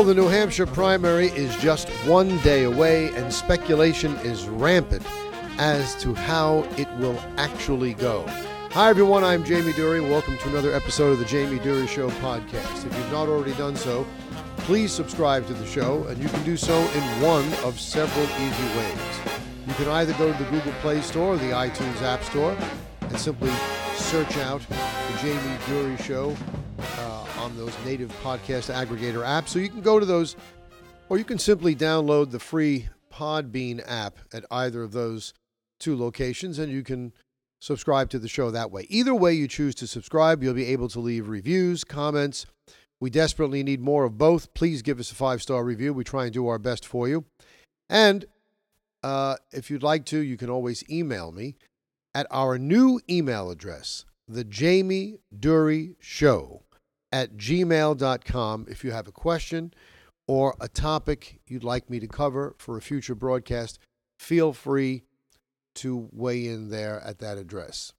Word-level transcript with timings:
Well, 0.00 0.06
the 0.06 0.14
New 0.14 0.28
Hampshire 0.28 0.64
primary 0.64 1.26
is 1.26 1.54
just 1.56 1.90
one 2.06 2.38
day 2.38 2.64
away, 2.64 3.14
and 3.16 3.30
speculation 3.30 4.16
is 4.24 4.48
rampant 4.48 5.04
as 5.58 5.94
to 5.96 6.14
how 6.14 6.66
it 6.78 6.88
will 6.96 7.22
actually 7.36 7.92
go. 7.92 8.24
Hi, 8.70 8.88
everyone. 8.88 9.24
I'm 9.24 9.44
Jamie 9.44 9.74
Durie. 9.74 10.00
Welcome 10.00 10.38
to 10.38 10.48
another 10.48 10.72
episode 10.72 11.12
of 11.12 11.18
the 11.18 11.26
Jamie 11.26 11.58
Durie 11.58 11.86
Show 11.86 12.08
podcast. 12.12 12.86
If 12.86 12.96
you've 12.96 13.12
not 13.12 13.28
already 13.28 13.52
done 13.56 13.76
so, 13.76 14.06
please 14.60 14.90
subscribe 14.90 15.46
to 15.48 15.52
the 15.52 15.66
show, 15.66 16.04
and 16.04 16.16
you 16.16 16.30
can 16.30 16.42
do 16.44 16.56
so 16.56 16.72
in 16.72 17.02
one 17.20 17.44
of 17.62 17.78
several 17.78 18.24
easy 18.24 18.78
ways. 18.78 19.20
You 19.66 19.74
can 19.74 19.88
either 19.88 20.14
go 20.14 20.32
to 20.32 20.44
the 20.44 20.50
Google 20.50 20.72
Play 20.80 21.02
Store 21.02 21.34
or 21.34 21.36
the 21.36 21.50
iTunes 21.50 22.00
App 22.00 22.24
Store 22.24 22.56
and 23.02 23.18
simply 23.18 23.52
search 23.96 24.38
out 24.38 24.62
the 24.66 25.18
Jamie 25.20 25.58
Durie 25.68 25.98
Show 25.98 26.34
on 27.50 27.56
those 27.56 27.74
native 27.84 28.12
podcast 28.22 28.72
aggregator 28.72 29.24
apps. 29.24 29.48
So 29.48 29.58
you 29.58 29.68
can 29.68 29.80
go 29.80 29.98
to 29.98 30.06
those, 30.06 30.36
or 31.08 31.18
you 31.18 31.24
can 31.24 31.38
simply 31.38 31.74
download 31.74 32.30
the 32.30 32.38
free 32.38 32.88
Podbean 33.12 33.82
app 33.86 34.18
at 34.32 34.44
either 34.50 34.82
of 34.82 34.92
those 34.92 35.34
two 35.78 35.96
locations, 35.98 36.58
and 36.58 36.72
you 36.72 36.82
can 36.82 37.12
subscribe 37.60 38.08
to 38.10 38.18
the 38.18 38.28
show 38.28 38.50
that 38.50 38.70
way. 38.70 38.86
Either 38.88 39.14
way 39.14 39.32
you 39.32 39.48
choose 39.48 39.74
to 39.76 39.86
subscribe, 39.86 40.42
you'll 40.42 40.54
be 40.54 40.66
able 40.66 40.88
to 40.88 41.00
leave 41.00 41.28
reviews, 41.28 41.84
comments. 41.84 42.46
We 43.00 43.10
desperately 43.10 43.62
need 43.62 43.80
more 43.80 44.04
of 44.04 44.18
both. 44.18 44.52
Please 44.54 44.82
give 44.82 45.00
us 45.00 45.10
a 45.10 45.14
five 45.14 45.42
star 45.42 45.64
review. 45.64 45.92
We 45.92 46.04
try 46.04 46.24
and 46.24 46.32
do 46.32 46.46
our 46.46 46.58
best 46.58 46.86
for 46.86 47.08
you. 47.08 47.24
And 47.88 48.26
uh, 49.02 49.36
if 49.52 49.70
you'd 49.70 49.82
like 49.82 50.04
to, 50.06 50.18
you 50.20 50.36
can 50.36 50.50
always 50.50 50.88
email 50.88 51.32
me 51.32 51.56
at 52.14 52.26
our 52.30 52.58
new 52.58 53.00
email 53.08 53.50
address, 53.50 54.04
the 54.28 54.44
Jamie 54.44 55.18
Durie 55.38 55.96
Show 55.98 56.62
at 57.12 57.36
gmail.com. 57.36 58.66
If 58.68 58.84
you 58.84 58.92
have 58.92 59.08
a 59.08 59.12
question 59.12 59.74
or 60.26 60.56
a 60.60 60.68
topic 60.68 61.40
you'd 61.46 61.64
like 61.64 61.90
me 61.90 62.00
to 62.00 62.06
cover 62.06 62.54
for 62.58 62.76
a 62.76 62.82
future 62.82 63.14
broadcast, 63.14 63.78
feel 64.18 64.52
free 64.52 65.04
to 65.76 66.08
weigh 66.12 66.46
in 66.46 66.70
there 66.70 67.00
at 67.00 67.18
that 67.18 67.38
address. 67.38 67.92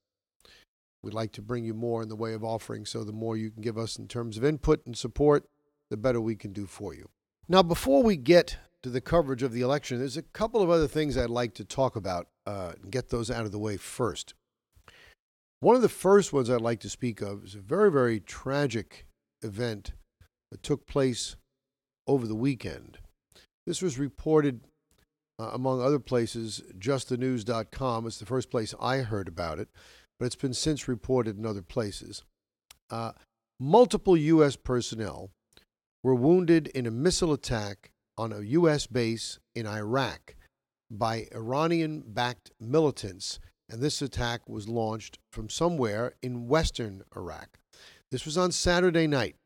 We'd 1.04 1.14
like 1.14 1.32
to 1.34 1.42
bring 1.42 1.66
you 1.66 1.74
more 1.74 2.04
in 2.04 2.10
the 2.10 2.16
way 2.16 2.34
of 2.34 2.44
offering, 2.44 2.86
so 2.86 3.04
the 3.04 3.12
more 3.12 3.36
you 3.36 3.50
can 3.50 3.62
give 3.62 3.78
us 3.78 3.98
in 3.98 4.08
terms 4.08 4.38
of 4.38 4.46
input 4.46 4.86
and 4.86 4.96
support, 4.96 5.46
the 5.90 5.98
better 5.98 6.22
we 6.22 6.36
can 6.36 6.54
do 6.54 6.66
for 6.68 6.94
you. 6.94 7.10
Now, 7.48 7.64
before 7.64 8.04
we 8.04 8.18
get 8.18 8.58
to 8.84 8.90
the 8.90 9.02
coverage 9.02 9.44
of 9.44 9.52
the 9.52 9.62
election, 9.62 10.00
there's 10.00 10.18
a 10.18 10.22
couple 10.22 10.62
of 10.62 10.70
other 10.70 10.88
things 10.88 11.18
I'd 11.18 11.30
like 11.30 11.54
to 11.56 11.66
talk 11.66 11.96
about 11.96 12.28
uh, 12.46 12.74
and 12.82 12.92
get 12.92 13.10
those 13.10 13.32
out 13.32 13.46
of 13.46 13.52
the 13.52 13.60
way 13.60 13.78
first. 13.78 14.36
One 15.62 15.76
of 15.76 15.84
the 15.84 15.90
first 15.90 16.34
ones 16.34 16.50
I'd 16.50 16.60
like 16.60 16.80
to 16.80 16.90
speak 16.90 17.22
of 17.22 17.44
is 17.46 17.54
a 17.54 17.60
very, 17.60 17.92
very 17.92 18.20
tragic 18.20 19.06
event 19.44 19.94
that 20.50 20.64
took 20.64 20.88
place 20.88 21.36
over 22.08 22.26
the 22.26 22.36
weekend. 22.36 22.98
This 23.68 23.80
was 23.80 24.00
reported, 24.00 24.62
uh, 25.40 25.52
among 25.54 25.80
other 25.80 26.00
places, 26.00 26.64
justthenews.com. 26.80 28.08
It's 28.08 28.18
the 28.18 28.26
first 28.26 28.50
place 28.50 28.74
I 28.82 28.98
heard 28.98 29.28
about 29.28 29.60
it, 29.60 29.70
but 30.20 30.26
it's 30.26 30.36
been 30.36 30.56
since 30.56 30.88
reported 30.88 31.38
in 31.38 31.46
other 31.46 31.62
places. 31.62 32.24
Uh, 32.90 33.12
multiple 33.60 34.18
U.S. 34.18 34.56
personnel 34.56 35.30
were 36.04 36.16
wounded 36.16 36.70
in 36.70 36.88
a 36.88 36.92
missile 36.92 37.34
attack 37.34 37.92
on 38.18 38.34
a 38.34 38.42
U.S. 38.42 38.88
base 38.88 39.38
in 39.54 39.68
Iraq 39.68 40.36
by 40.90 41.28
Iranian 41.36 42.04
backed 42.06 42.50
militants, 42.60 43.40
and 43.72 43.82
this 43.82 44.02
attack 44.02 44.48
was 44.50 44.68
launched 44.68 45.18
from 45.32 45.50
somewhere 45.50 46.14
in 46.22 46.50
western 46.50 47.04
Iraq. 47.16 47.58
This 48.12 48.26
was 48.26 48.38
on 48.38 48.52
Saturday 48.52 49.08
night, 49.08 49.38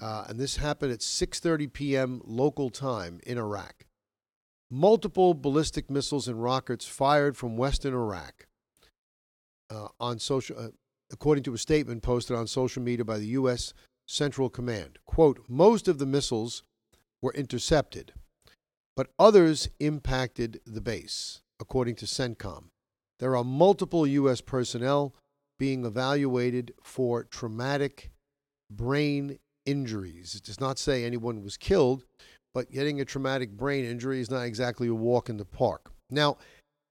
uh, 0.00 0.26
and 0.28 0.38
this 0.38 0.56
happened 0.56 0.92
at 0.92 1.00
6:30 1.00 1.72
p.m. 1.72 2.20
local 2.24 2.68
time 2.68 3.20
in 3.26 3.38
Iraq. 3.38 3.86
Multiple 4.70 5.32
ballistic 5.32 5.90
missiles 5.90 6.28
and 6.28 6.42
rockets 6.42 6.86
fired 6.86 7.36
from 7.36 7.56
western 7.56 7.94
Iraq. 7.94 8.46
Uh, 9.70 9.88
on 9.98 10.18
social, 10.18 10.58
uh, 10.58 10.68
according 11.10 11.42
to 11.44 11.54
a 11.54 11.58
statement 11.58 12.02
posted 12.02 12.36
on 12.36 12.46
social 12.46 12.82
media 12.82 13.04
by 13.04 13.18
the 13.18 13.38
U.S. 13.38 13.72
Central 14.06 14.50
Command, 14.50 14.98
quote: 15.06 15.42
Most 15.48 15.88
of 15.88 15.96
the 15.98 16.06
missiles 16.06 16.62
were 17.22 17.32
intercepted, 17.32 18.12
but 18.94 19.08
others 19.18 19.70
impacted 19.80 20.60
the 20.66 20.82
base, 20.82 21.40
according 21.58 21.94
to 21.94 22.04
CENTCOM. 22.04 22.64
There 23.18 23.36
are 23.36 23.44
multiple 23.44 24.06
U.S. 24.06 24.40
personnel 24.40 25.14
being 25.58 25.84
evaluated 25.84 26.74
for 26.82 27.24
traumatic 27.24 28.10
brain 28.70 29.38
injuries. 29.66 30.34
It 30.34 30.42
does 30.42 30.60
not 30.60 30.78
say 30.78 31.04
anyone 31.04 31.42
was 31.42 31.56
killed, 31.56 32.04
but 32.52 32.70
getting 32.70 33.00
a 33.00 33.04
traumatic 33.04 33.52
brain 33.52 33.84
injury 33.84 34.20
is 34.20 34.30
not 34.30 34.42
exactly 34.42 34.88
a 34.88 34.94
walk 34.94 35.28
in 35.28 35.36
the 35.36 35.44
park. 35.44 35.92
Now, 36.10 36.38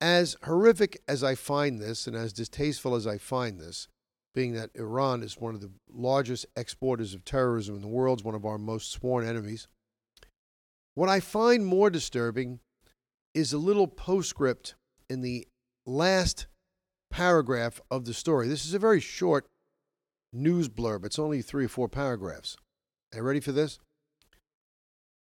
as 0.02 0.36
horrific 0.44 1.02
as 1.08 1.24
I 1.24 1.36
find 1.36 1.80
this 1.80 2.08
and 2.08 2.16
as 2.16 2.34
distasteful 2.34 2.96
as 2.96 3.08
I 3.08 3.18
find 3.18 3.60
this, 3.60 3.88
being 4.36 4.54
that 4.54 4.72
Iran 4.76 5.22
is 5.24 5.38
one 5.38 5.56
of 5.56 5.62
the 5.62 5.72
largest 5.94 6.46
exporters 6.56 7.14
of 7.14 7.24
terrorism 7.24 7.76
in 7.76 7.82
the 7.82 7.88
world, 7.88 8.20
is 8.20 8.26
one 8.26 8.36
of 8.36 8.46
our 8.46 8.58
most 8.58 8.92
sworn 8.92 9.26
enemies, 9.26 9.68
what 10.96 11.10
I 11.10 11.20
find 11.20 11.66
more 11.66 11.90
disturbing 11.90 12.60
is 13.34 13.54
a 13.54 13.58
little 13.58 13.88
postscript 13.88 14.76
in 15.10 15.22
the 15.22 15.48
last 15.86 16.48
paragraph 17.12 17.80
of 17.92 18.06
the 18.06 18.14
story. 18.14 18.48
This 18.48 18.66
is 18.66 18.74
a 18.74 18.80
very 18.80 19.00
short 19.00 19.46
news 20.32 20.70
blurb, 20.70 21.06
it's 21.06 21.20
only 21.20 21.42
three 21.42 21.66
or 21.66 21.70
four 21.70 21.88
paragraphs. 21.88 22.58
Are 23.14 23.20
you 23.20 23.24
ready 23.24 23.40
for 23.40 23.52
this? 23.52 23.78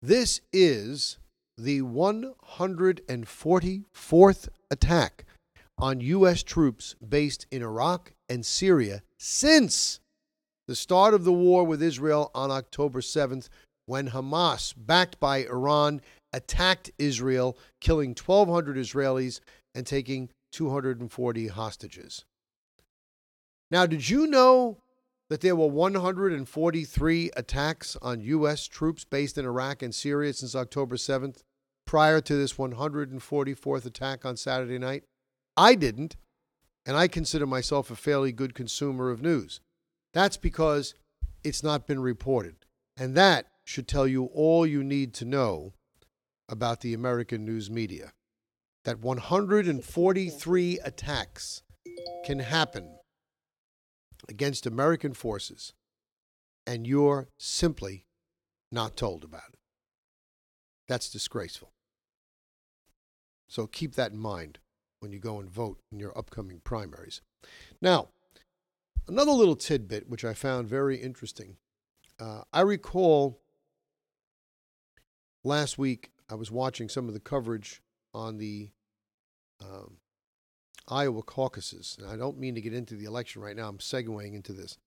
This 0.03 0.43
is 0.53 1.19
the 1.57 1.81
144th 1.83 4.49
attack 4.71 5.25
on 5.79 6.01
U.S. 6.01 6.43
troops 6.43 6.95
based 7.07 7.47
in 7.51 7.63
Iraq 7.63 8.13
and 8.29 8.45
Syria 8.45 9.03
since 9.19 10.01
the 10.69 10.77
start 10.77 11.15
of 11.15 11.25
the 11.25 11.33
war 11.33 11.65
with 11.65 11.83
Israel 11.83 12.31
on 12.35 12.51
October 12.51 13.01
7th, 13.01 13.49
when 13.87 14.11
Hamas, 14.11 14.75
backed 14.77 15.19
by 15.19 15.47
Iran, 15.47 16.03
attacked 16.35 16.91
Israel, 16.99 17.57
killing 17.81 18.11
1,200 18.11 18.77
Israelis 18.77 19.41
and 19.75 19.87
taking 19.87 20.29
240 20.53 21.49
hostages. 21.49 22.25
Now, 23.71 23.87
did 23.87 24.09
you 24.09 24.27
know 24.27 24.79
that 25.29 25.43
there 25.43 25.57
were 25.57 25.67
143 25.67 27.31
attacks 27.37 27.97
on 28.01 28.21
U.S. 28.21 28.67
troops 28.67 29.05
based 29.05 29.37
in 29.37 29.45
Iraq 29.45 29.83
and 29.83 29.95
Syria 29.95 30.33
since 30.33 30.55
October 30.55 30.97
7th, 30.97 31.43
prior 31.87 32.21
to 32.21 32.35
this 32.35 32.55
144th 32.55 33.87
attack 33.87 34.25
on 34.25 34.37
Saturday 34.37 34.79
night? 34.79 35.05
I 35.57 35.75
didn't, 35.75 36.17
and 36.87 36.97
I 36.97 37.09
consider 37.09 37.47
myself 37.47 37.91
a 37.91 37.97
fairly 37.97 38.33
good 38.33 38.55
consumer 38.55 39.11
of 39.11 39.21
news. 39.21 39.61
That's 40.15 40.39
because 40.39 40.95
it's 41.45 41.63
not 41.63 41.87
been 41.87 42.01
reported. 42.01 42.57
And 42.97 43.15
that 43.15 43.47
should 43.65 43.87
tell 43.87 44.07
you 44.07 44.25
all 44.33 44.67
you 44.67 44.83
need 44.83 45.13
to 45.15 45.25
know 45.25 45.75
about 46.49 46.81
the 46.81 46.95
American 46.95 47.45
news 47.45 47.71
media. 47.71 48.13
That 48.85 49.01
143 49.01 50.79
attacks 50.83 51.63
can 52.25 52.39
happen 52.39 52.97
against 54.29 54.67
American 54.67 55.13
forces, 55.13 55.73
and 56.67 56.87
you're 56.87 57.29
simply 57.39 58.07
not 58.71 58.97
told 58.97 59.25
about 59.25 59.51
it. 59.53 59.59
That's 60.87 61.11
disgraceful. 61.11 61.73
So 63.49 63.67
keep 63.67 63.95
that 63.95 64.13
in 64.13 64.19
mind 64.19 64.59
when 65.01 65.13
you 65.13 65.19
go 65.19 65.39
and 65.39 65.51
vote 65.51 65.81
in 65.91 65.99
your 65.99 66.17
upcoming 66.17 66.61
primaries. 66.61 67.21
Now, 67.81 68.09
another 69.07 69.33
little 69.33 69.57
tidbit 69.57 70.09
which 70.09 70.25
I 70.25 70.35
found 70.35 70.69
very 70.69 70.97
interesting. 70.97 71.57
Uh, 72.21 72.43
I 72.53 72.63
recall 72.63 73.41
last 75.45 75.79
week 75.79 76.11
I 76.29 76.35
was 76.35 76.51
watching 76.51 76.89
some 76.89 77.09
of 77.09 77.15
the 77.15 77.21
coverage 77.21 77.81
on 78.13 78.39
the 78.39 78.71
um, 79.63 79.97
Iowa 80.89 81.23
caucuses. 81.23 81.97
And 82.01 82.11
I 82.11 82.17
don't 82.17 82.39
mean 82.39 82.55
to 82.55 82.61
get 82.61 82.75
into 82.75 82.95
the 82.95 83.05
election 83.05 83.43
right 83.43 83.57
now. 83.57 83.69
I'm 83.69 83.79
segueing 83.79 84.35
into 84.35 84.53
this. 84.53 84.79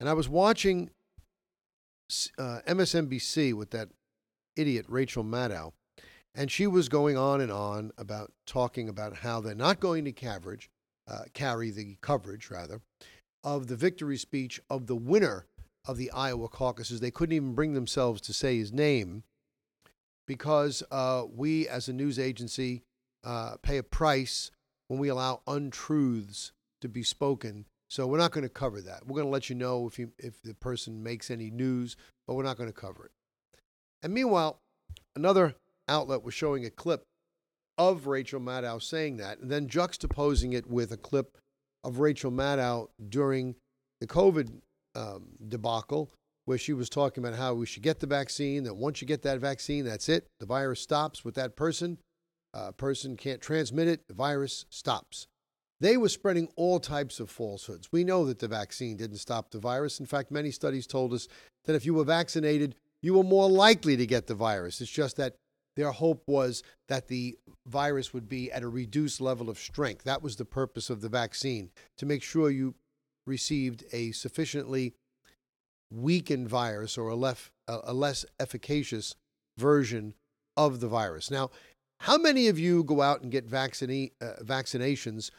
And 0.00 0.08
I 0.08 0.14
was 0.14 0.28
watching 0.28 0.90
uh, 2.38 2.60
MSNBC 2.66 3.54
with 3.54 3.70
that 3.70 3.88
idiot 4.56 4.86
Rachel 4.88 5.24
Maddow, 5.24 5.72
and 6.34 6.50
she 6.50 6.66
was 6.66 6.88
going 6.88 7.16
on 7.16 7.40
and 7.40 7.52
on 7.52 7.92
about 7.96 8.32
talking 8.46 8.88
about 8.88 9.18
how 9.18 9.40
they're 9.40 9.54
not 9.54 9.80
going 9.80 10.04
to 10.04 10.12
coverage, 10.12 10.70
uh, 11.08 11.24
carry 11.34 11.70
the 11.70 11.96
coverage 12.00 12.50
rather, 12.50 12.80
of 13.44 13.66
the 13.66 13.76
victory 13.76 14.16
speech 14.16 14.60
of 14.70 14.86
the 14.86 14.96
winner 14.96 15.46
of 15.86 15.96
the 15.96 16.10
Iowa 16.10 16.48
caucuses. 16.48 17.00
They 17.00 17.10
couldn't 17.10 17.34
even 17.34 17.54
bring 17.54 17.74
themselves 17.74 18.20
to 18.22 18.32
say 18.32 18.56
his 18.58 18.72
name 18.72 19.24
because 20.26 20.82
uh, 20.90 21.24
we, 21.34 21.68
as 21.68 21.88
a 21.88 21.92
news 21.92 22.18
agency, 22.18 22.82
uh, 23.24 23.56
pay 23.62 23.78
a 23.78 23.82
price 23.82 24.50
when 24.88 24.98
we 24.98 25.08
allow 25.08 25.42
untruths 25.46 26.52
to 26.80 26.88
be 26.88 27.02
spoken. 27.02 27.66
So 27.88 28.06
we're 28.06 28.18
not 28.18 28.32
going 28.32 28.44
to 28.44 28.48
cover 28.48 28.80
that. 28.80 29.06
We're 29.06 29.16
going 29.16 29.26
to 29.26 29.32
let 29.32 29.50
you 29.50 29.54
know 29.54 29.86
if 29.86 29.98
you, 29.98 30.12
if 30.18 30.40
the 30.42 30.54
person 30.54 31.02
makes 31.02 31.30
any 31.30 31.50
news, 31.50 31.96
but 32.26 32.34
we're 32.34 32.42
not 32.42 32.56
going 32.56 32.70
to 32.70 32.74
cover 32.74 33.06
it. 33.06 33.12
And 34.02 34.12
meanwhile, 34.12 34.58
another 35.14 35.54
outlet 35.88 36.22
was 36.22 36.34
showing 36.34 36.64
a 36.64 36.70
clip 36.70 37.04
of 37.78 38.06
Rachel 38.06 38.40
Maddow 38.40 38.82
saying 38.82 39.18
that, 39.18 39.38
and 39.38 39.50
then 39.50 39.68
juxtaposing 39.68 40.54
it 40.54 40.68
with 40.68 40.92
a 40.92 40.96
clip 40.96 41.38
of 41.84 41.98
Rachel 41.98 42.30
Maddow 42.30 42.88
during 43.08 43.56
the 44.00 44.06
COVID 44.06 44.60
um, 44.94 45.28
debacle, 45.48 46.10
where 46.44 46.58
she 46.58 46.72
was 46.72 46.88
talking 46.88 47.24
about 47.24 47.38
how 47.38 47.54
we 47.54 47.66
should 47.66 47.82
get 47.82 48.00
the 48.00 48.06
vaccine, 48.06 48.64
that 48.64 48.74
once 48.74 49.00
you 49.00 49.06
get 49.06 49.22
that 49.22 49.38
vaccine, 49.38 49.84
that's 49.84 50.08
it. 50.08 50.26
The 50.40 50.46
virus 50.46 50.80
stops 50.80 51.24
with 51.24 51.34
that 51.36 51.56
person. 51.56 51.98
A 52.54 52.72
person 52.72 53.16
can't 53.16 53.40
transmit 53.40 53.88
it, 53.88 54.06
the 54.08 54.14
virus 54.14 54.66
stops. 54.68 55.26
They 55.80 55.96
were 55.96 56.08
spreading 56.08 56.48
all 56.54 56.78
types 56.78 57.18
of 57.18 57.30
falsehoods. 57.30 57.88
We 57.90 58.04
know 58.04 58.24
that 58.26 58.38
the 58.38 58.46
vaccine 58.46 58.96
didn't 58.96 59.16
stop 59.16 59.50
the 59.50 59.58
virus. 59.58 59.98
In 59.98 60.06
fact, 60.06 60.30
many 60.30 60.50
studies 60.50 60.86
told 60.86 61.12
us 61.12 61.26
that 61.64 61.74
if 61.74 61.84
you 61.84 61.94
were 61.94 62.04
vaccinated, 62.04 62.76
you 63.02 63.14
were 63.14 63.24
more 63.24 63.50
likely 63.50 63.96
to 63.96 64.06
get 64.06 64.28
the 64.28 64.34
virus. 64.34 64.80
It's 64.80 64.90
just 64.90 65.16
that 65.16 65.34
their 65.74 65.90
hope 65.90 66.22
was 66.26 66.62
that 66.88 67.08
the 67.08 67.36
virus 67.66 68.12
would 68.12 68.28
be 68.28 68.52
at 68.52 68.62
a 68.62 68.68
reduced 68.68 69.20
level 69.20 69.50
of 69.50 69.58
strength. 69.58 70.04
That 70.04 70.22
was 70.22 70.36
the 70.36 70.44
purpose 70.44 70.90
of 70.90 71.00
the 71.00 71.08
vaccine, 71.08 71.70
to 71.96 72.06
make 72.06 72.22
sure 72.22 72.50
you 72.50 72.74
received 73.26 73.82
a 73.92 74.12
sufficiently 74.12 74.94
weakened 75.90 76.48
virus 76.48 76.96
or 76.96 77.08
a 77.08 77.16
less, 77.16 77.50
a 77.66 77.92
less 77.92 78.24
efficacious 78.38 79.14
version 79.58 80.14
of 80.56 80.80
the 80.80 80.88
virus. 80.88 81.30
Now, 81.30 81.50
how 82.02 82.18
many 82.18 82.48
of 82.48 82.58
you 82.58 82.82
go 82.82 83.00
out 83.00 83.22
and 83.22 83.30
get 83.30 83.44
vaccine, 83.44 84.10
uh, 84.20 84.32
vaccinations 84.42 85.30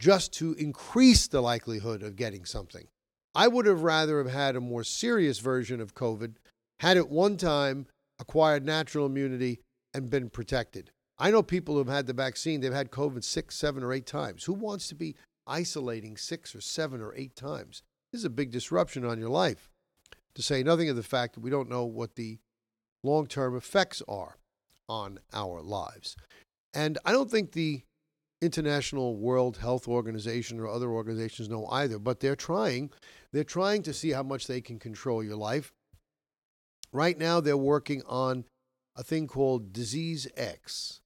just 0.00 0.32
to 0.32 0.52
increase 0.54 1.28
the 1.28 1.40
likelihood 1.40 2.02
of 2.02 2.16
getting 2.16 2.44
something? 2.44 2.88
I 3.36 3.46
would 3.46 3.66
have 3.66 3.84
rather 3.84 4.18
have 4.18 4.32
had 4.32 4.56
a 4.56 4.60
more 4.60 4.82
serious 4.82 5.38
version 5.38 5.80
of 5.80 5.94
COVID, 5.94 6.34
had 6.80 6.96
it 6.96 7.08
one 7.08 7.36
time, 7.36 7.86
acquired 8.18 8.66
natural 8.66 9.06
immunity, 9.06 9.60
and 9.94 10.10
been 10.10 10.28
protected. 10.28 10.90
I 11.18 11.30
know 11.30 11.40
people 11.40 11.74
who 11.74 11.78
have 11.78 11.94
had 11.94 12.08
the 12.08 12.14
vaccine, 12.14 12.60
they've 12.60 12.72
had 12.72 12.90
COVID 12.90 13.22
six, 13.22 13.56
seven, 13.56 13.84
or 13.84 13.92
eight 13.92 14.06
times. 14.06 14.42
Who 14.44 14.54
wants 14.54 14.88
to 14.88 14.96
be 14.96 15.14
isolating 15.46 16.16
six 16.16 16.52
or 16.52 16.60
seven 16.60 17.00
or 17.00 17.14
eight 17.14 17.36
times? 17.36 17.84
This 18.10 18.22
is 18.22 18.24
a 18.24 18.30
big 18.30 18.50
disruption 18.50 19.04
on 19.04 19.20
your 19.20 19.28
life, 19.28 19.70
to 20.34 20.42
say 20.42 20.64
nothing 20.64 20.88
of 20.88 20.96
the 20.96 21.04
fact 21.04 21.34
that 21.34 21.40
we 21.40 21.50
don't 21.50 21.70
know 21.70 21.84
what 21.84 22.16
the 22.16 22.40
long 23.04 23.28
term 23.28 23.56
effects 23.56 24.02
are 24.08 24.39
on 24.90 25.20
our 25.32 25.62
lives. 25.62 26.16
And 26.74 26.98
I 27.04 27.12
don't 27.12 27.30
think 27.30 27.52
the 27.52 27.82
International 28.42 29.16
World 29.16 29.58
Health 29.58 29.86
Organization 29.86 30.58
or 30.58 30.66
other 30.66 30.90
organizations 30.90 31.48
know 31.48 31.66
either, 31.66 31.98
but 31.98 32.20
they're 32.20 32.36
trying. 32.36 32.90
They're 33.32 33.44
trying 33.44 33.82
to 33.84 33.92
see 33.92 34.10
how 34.10 34.24
much 34.24 34.46
they 34.46 34.60
can 34.60 34.78
control 34.78 35.22
your 35.22 35.36
life. 35.36 35.72
Right 36.92 37.16
now, 37.16 37.40
they're 37.40 37.56
working 37.56 38.02
on 38.06 38.44
a 38.96 39.04
thing 39.04 39.28
called 39.28 39.72
Disease 39.72 40.26
X. 40.36 41.00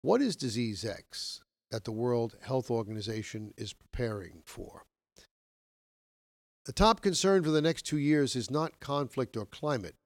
What 0.00 0.22
is 0.22 0.36
Disease 0.36 0.84
X 0.84 1.42
that 1.70 1.84
the 1.84 1.92
World 1.92 2.36
Health 2.40 2.70
Organization 2.70 3.52
is 3.58 3.74
preparing 3.74 4.42
for? 4.46 4.84
The 6.64 6.72
top 6.72 7.00
concern 7.00 7.42
for 7.42 7.50
the 7.50 7.62
next 7.62 7.82
two 7.82 7.98
years 7.98 8.36
is 8.36 8.50
not 8.50 8.80
conflict 8.80 9.36
or 9.36 9.46
climate. 9.46 9.96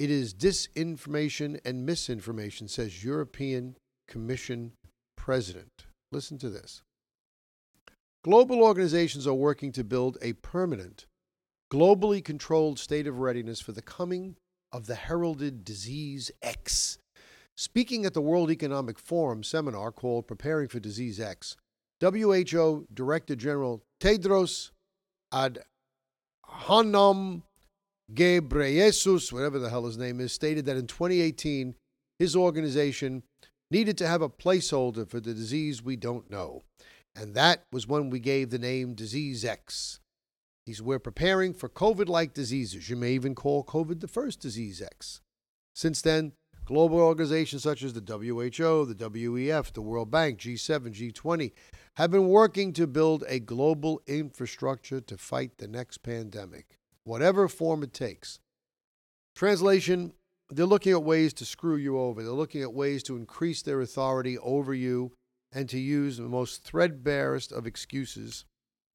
It 0.00 0.10
is 0.10 0.32
disinformation 0.32 1.60
and 1.62 1.84
misinformation, 1.84 2.68
says 2.68 3.04
European 3.04 3.76
Commission 4.08 4.72
President. 5.14 5.84
Listen 6.10 6.38
to 6.38 6.48
this. 6.48 6.80
Global 8.24 8.62
organizations 8.62 9.26
are 9.26 9.34
working 9.34 9.72
to 9.72 9.84
build 9.84 10.16
a 10.22 10.32
permanent, 10.32 11.04
globally 11.70 12.24
controlled 12.24 12.78
state 12.78 13.06
of 13.06 13.18
readiness 13.18 13.60
for 13.60 13.72
the 13.72 13.82
coming 13.82 14.36
of 14.72 14.86
the 14.86 14.94
heralded 14.94 15.66
disease 15.66 16.30
X. 16.40 16.96
Speaking 17.58 18.06
at 18.06 18.14
the 18.14 18.22
World 18.22 18.50
Economic 18.50 18.98
Forum 18.98 19.42
seminar 19.42 19.92
called 19.92 20.26
Preparing 20.26 20.68
for 20.68 20.80
Disease 20.80 21.20
X, 21.20 21.58
WHO 22.00 22.86
Director 22.94 23.36
General 23.36 23.82
Tedros 24.02 24.70
Adhanom 25.30 27.42
Ghebreyesus, 28.14 29.32
whatever 29.32 29.58
the 29.58 29.70
hell 29.70 29.86
his 29.86 29.98
name 29.98 30.20
is, 30.20 30.32
stated 30.32 30.66
that 30.66 30.76
in 30.76 30.86
2018 30.86 31.74
his 32.18 32.36
organization 32.36 33.22
needed 33.70 33.96
to 33.98 34.06
have 34.06 34.22
a 34.22 34.28
placeholder 34.28 35.08
for 35.08 35.20
the 35.20 35.34
disease 35.34 35.82
we 35.82 35.96
don't 35.96 36.30
know. 36.30 36.62
And 37.14 37.34
that 37.34 37.64
was 37.72 37.86
when 37.86 38.10
we 38.10 38.20
gave 38.20 38.50
the 38.50 38.58
name 38.58 38.94
Disease 38.94 39.44
X. 39.44 40.00
He's, 40.66 40.82
we're 40.82 40.98
preparing 40.98 41.54
for 41.54 41.68
COVID 41.68 42.08
like 42.08 42.34
diseases. 42.34 42.88
You 42.88 42.96
may 42.96 43.12
even 43.12 43.34
call 43.34 43.64
COVID 43.64 44.00
the 44.00 44.08
first 44.08 44.40
disease 44.40 44.80
X. 44.82 45.20
Since 45.74 46.02
then, 46.02 46.32
global 46.64 47.00
organizations 47.00 47.62
such 47.62 47.82
as 47.82 47.92
the 47.92 48.00
WHO, 48.00 48.84
the 48.84 48.94
WEF, 48.94 49.72
the 49.72 49.82
World 49.82 50.10
Bank, 50.10 50.38
G7, 50.38 50.94
G20 50.94 51.52
have 51.96 52.10
been 52.10 52.28
working 52.28 52.72
to 52.74 52.86
build 52.86 53.24
a 53.26 53.40
global 53.40 54.00
infrastructure 54.06 55.00
to 55.00 55.16
fight 55.16 55.58
the 55.58 55.68
next 55.68 55.98
pandemic, 55.98 56.78
whatever 57.04 57.48
form 57.48 57.82
it 57.82 57.92
takes. 57.92 58.38
Translation 59.34 60.12
they're 60.50 60.66
looking 60.66 60.92
at 60.92 61.02
ways 61.02 61.32
to 61.34 61.44
screw 61.44 61.76
you 61.76 61.98
over. 61.98 62.22
They're 62.22 62.32
looking 62.32 62.62
at 62.62 62.74
ways 62.74 63.02
to 63.04 63.16
increase 63.16 63.62
their 63.62 63.80
authority 63.80 64.36
over 64.38 64.74
you 64.74 65.12
and 65.52 65.68
to 65.68 65.78
use 65.78 66.16
the 66.16 66.24
most 66.24 66.64
threadbarest 66.64 67.52
of 67.52 67.66
excuses 67.66 68.44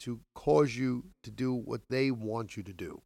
to 0.01 0.19
cause 0.33 0.75
you 0.75 1.05
to 1.23 1.31
do 1.31 1.53
what 1.53 1.81
they 1.89 2.11
want 2.11 2.57
you 2.57 2.63
to 2.63 2.73
do. 2.73 3.01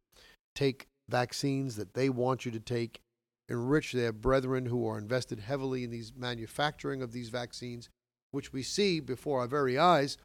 Take 0.54 0.88
vaccines 1.08 1.76
that 1.76 1.94
they 1.94 2.08
want 2.08 2.44
you 2.44 2.50
to 2.50 2.60
take, 2.60 3.00
enrich 3.48 3.92
their 3.92 4.12
brethren 4.12 4.66
who 4.66 4.86
are 4.86 4.98
invested 4.98 5.40
heavily 5.40 5.84
in 5.84 5.90
these 5.90 6.12
manufacturing 6.16 7.02
of 7.02 7.12
these 7.12 7.28
vaccines, 7.28 7.88
which 8.32 8.52
we 8.52 8.62
see 8.62 9.00
before 9.00 9.40
our 9.40 9.46
very 9.46 9.78
eyes 9.78 10.16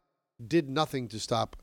did 0.46 0.70
nothing 0.70 1.08
to 1.08 1.20
stop 1.20 1.56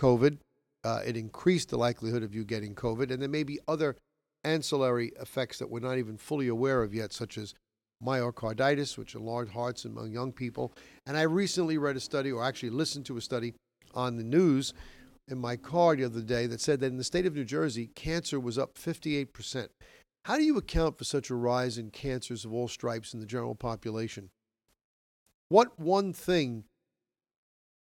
COVID. 0.00 0.38
Uh, 0.86 1.00
it 1.04 1.16
increased 1.16 1.70
the 1.70 1.76
likelihood 1.76 2.22
of 2.22 2.32
you 2.32 2.44
getting 2.44 2.72
COVID, 2.72 3.10
and 3.10 3.20
there 3.20 3.28
may 3.28 3.42
be 3.42 3.58
other 3.66 3.96
ancillary 4.44 5.10
effects 5.20 5.58
that 5.58 5.68
we're 5.68 5.80
not 5.80 5.98
even 5.98 6.16
fully 6.16 6.46
aware 6.46 6.84
of 6.84 6.94
yet, 6.94 7.12
such 7.12 7.36
as 7.36 7.54
myocarditis, 8.00 8.96
which 8.96 9.16
enlarge 9.16 9.50
hearts 9.50 9.84
among 9.84 10.12
young 10.12 10.30
people. 10.30 10.72
And 11.04 11.16
I 11.16 11.22
recently 11.22 11.76
read 11.76 11.96
a 11.96 12.00
study, 12.00 12.30
or 12.30 12.44
actually 12.44 12.70
listened 12.70 13.04
to 13.06 13.16
a 13.16 13.20
study 13.20 13.54
on 13.94 14.16
the 14.16 14.22
news 14.22 14.74
in 15.26 15.38
my 15.38 15.56
car 15.56 15.96
the 15.96 16.04
other 16.04 16.20
day 16.20 16.46
that 16.46 16.60
said 16.60 16.78
that 16.78 16.86
in 16.86 16.98
the 16.98 17.02
state 17.02 17.26
of 17.26 17.34
New 17.34 17.44
Jersey, 17.44 17.88
cancer 17.96 18.38
was 18.38 18.56
up 18.56 18.76
58%. 18.76 19.66
How 20.26 20.36
do 20.36 20.44
you 20.44 20.56
account 20.56 20.98
for 20.98 21.04
such 21.04 21.30
a 21.30 21.34
rise 21.34 21.78
in 21.78 21.90
cancers 21.90 22.44
of 22.44 22.52
all 22.52 22.68
stripes 22.68 23.12
in 23.12 23.18
the 23.18 23.26
general 23.26 23.56
population? 23.56 24.30
What 25.48 25.80
one 25.80 26.12
thing 26.12 26.62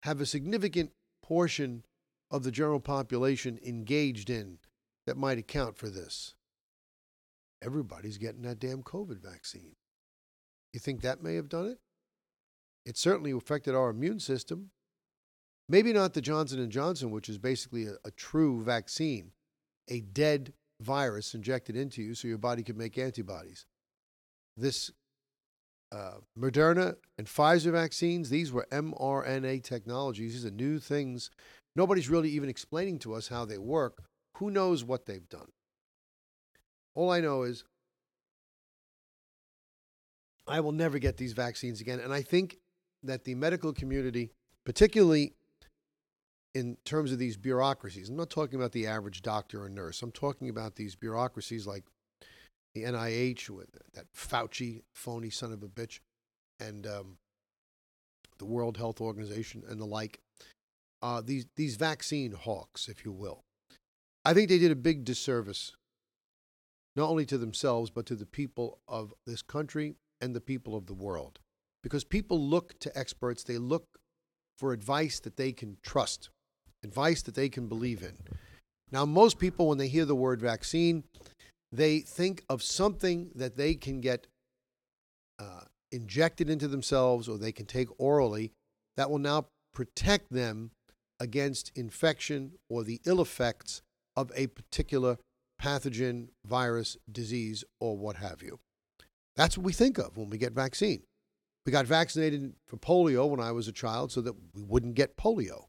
have 0.01 0.19
a 0.19 0.25
significant 0.25 0.89
portion 1.21 1.83
of 2.31 2.43
the 2.43 2.51
general 2.51 2.79
population 2.79 3.59
engaged 3.65 4.29
in 4.29 4.59
that 5.05 5.17
might 5.17 5.37
account 5.37 5.77
for 5.77 5.89
this? 5.89 6.35
everybody's 7.61 8.17
getting 8.17 8.41
that 8.43 8.59
damn 8.59 8.83
COVID 8.83 9.19
vaccine. 9.19 9.75
You 10.73 10.79
think 10.79 11.01
that 11.01 11.23
may 11.23 11.35
have 11.35 11.49
done 11.49 11.67
it? 11.67 11.79
It 12.85 12.97
certainly 12.97 13.31
affected 13.31 13.75
our 13.75 13.89
immune 13.89 14.19
system. 14.19 14.71
Maybe 15.67 15.93
not 15.93 16.13
the 16.13 16.21
Johnson 16.21 16.59
and 16.59 16.71
Johnson, 16.71 17.11
which 17.11 17.29
is 17.29 17.37
basically 17.37 17.85
a, 17.85 17.93
a 18.05 18.11
true 18.11 18.63
vaccine, 18.63 19.31
a 19.89 20.01
dead 20.01 20.53
virus 20.81 21.33
injected 21.33 21.75
into 21.75 22.01
you 22.01 22.15
so 22.15 22.27
your 22.27 22.37
body 22.37 22.63
can 22.63 22.77
make 22.77 22.97
antibodies. 22.97 23.65
This 24.57 24.91
uh, 25.91 26.19
Moderna 26.37 26.95
and 27.17 27.27
Pfizer 27.27 27.71
vaccines, 27.71 28.29
these 28.29 28.51
were 28.51 28.67
mRNA 28.71 29.63
technologies. 29.63 30.33
These 30.33 30.45
are 30.45 30.51
new 30.51 30.79
things. 30.79 31.29
Nobody's 31.75 32.09
really 32.09 32.29
even 32.29 32.49
explaining 32.49 32.99
to 32.99 33.13
us 33.13 33.27
how 33.27 33.45
they 33.45 33.57
work. 33.57 34.03
Who 34.37 34.51
knows 34.51 34.83
what 34.83 35.05
they've 35.05 35.27
done? 35.29 35.49
All 36.95 37.11
I 37.11 37.21
know 37.21 37.43
is 37.43 37.63
I 40.47 40.59
will 40.59 40.71
never 40.71 40.97
get 40.97 41.17
these 41.17 41.33
vaccines 41.33 41.79
again. 41.79 41.99
And 41.99 42.13
I 42.13 42.21
think 42.21 42.57
that 43.03 43.23
the 43.23 43.35
medical 43.35 43.71
community, 43.71 44.31
particularly 44.65 45.33
in 46.55 46.77
terms 46.83 47.11
of 47.11 47.19
these 47.19 47.37
bureaucracies, 47.37 48.09
I'm 48.09 48.17
not 48.17 48.29
talking 48.29 48.59
about 48.59 48.71
the 48.71 48.87
average 48.87 49.21
doctor 49.21 49.63
or 49.63 49.69
nurse, 49.69 50.01
I'm 50.01 50.11
talking 50.11 50.49
about 50.49 50.75
these 50.75 50.95
bureaucracies 50.95 51.67
like 51.67 51.83
the 52.73 52.83
NIH, 52.83 53.49
with 53.49 53.69
that 53.93 54.11
Fauci 54.13 54.81
phony 54.93 55.29
son 55.29 55.51
of 55.51 55.63
a 55.63 55.67
bitch, 55.67 55.99
and 56.59 56.85
um, 56.85 57.17
the 58.37 58.45
World 58.45 58.77
Health 58.77 59.01
Organization 59.01 59.63
and 59.67 59.79
the 59.79 59.85
like. 59.85 60.19
Uh, 61.01 61.21
these 61.21 61.45
these 61.55 61.75
vaccine 61.75 62.33
hawks, 62.33 62.87
if 62.87 63.05
you 63.05 63.11
will, 63.11 63.43
I 64.25 64.33
think 64.33 64.49
they 64.49 64.59
did 64.59 64.71
a 64.71 64.75
big 64.75 65.05
disservice 65.05 65.73
not 66.95 67.09
only 67.09 67.25
to 67.25 67.37
themselves, 67.37 67.89
but 67.89 68.05
to 68.07 68.15
the 68.15 68.25
people 68.25 68.79
of 68.87 69.13
this 69.25 69.41
country 69.41 69.95
and 70.19 70.35
the 70.35 70.41
people 70.41 70.75
of 70.75 70.85
the 70.85 70.93
world. 70.93 71.39
Because 71.81 72.03
people 72.03 72.39
look 72.39 72.77
to 72.79 72.97
experts, 72.97 73.43
they 73.43 73.57
look 73.57 73.85
for 74.57 74.73
advice 74.73 75.19
that 75.21 75.37
they 75.37 75.53
can 75.53 75.77
trust, 75.81 76.29
advice 76.83 77.21
that 77.21 77.35
they 77.35 77.47
can 77.47 77.67
believe 77.67 78.03
in. 78.03 78.17
Now, 78.91 79.05
most 79.05 79.39
people, 79.39 79.69
when 79.69 79.77
they 79.77 79.87
hear 79.87 80.03
the 80.03 80.15
word 80.15 80.41
vaccine, 80.41 81.05
they 81.71 81.99
think 81.99 82.43
of 82.49 82.61
something 82.63 83.29
that 83.35 83.55
they 83.55 83.75
can 83.75 84.01
get 84.01 84.27
uh, 85.39 85.61
injected 85.91 86.49
into 86.49 86.67
themselves 86.67 87.29
or 87.29 87.37
they 87.37 87.51
can 87.51 87.65
take 87.65 87.87
orally 87.97 88.51
that 88.97 89.09
will 89.09 89.19
now 89.19 89.45
protect 89.73 90.31
them 90.31 90.71
against 91.19 91.71
infection 91.75 92.53
or 92.69 92.83
the 92.83 93.01
ill 93.05 93.21
effects 93.21 93.81
of 94.15 94.31
a 94.35 94.47
particular 94.47 95.17
pathogen, 95.61 96.29
virus, 96.45 96.97
disease, 97.11 97.63
or 97.79 97.97
what 97.97 98.15
have 98.17 98.41
you. 98.41 98.59
That's 99.35 99.57
what 99.57 99.65
we 99.65 99.73
think 99.73 99.97
of 99.97 100.17
when 100.17 100.29
we 100.29 100.37
get 100.37 100.53
vaccine. 100.53 101.03
We 101.65 101.71
got 101.71 101.85
vaccinated 101.85 102.53
for 102.67 102.77
polio 102.77 103.29
when 103.29 103.39
I 103.39 103.51
was 103.51 103.67
a 103.67 103.73
child 103.73 104.11
so 104.11 104.21
that 104.21 104.33
we 104.53 104.63
wouldn't 104.63 104.95
get 104.95 105.17
polio. 105.17 105.65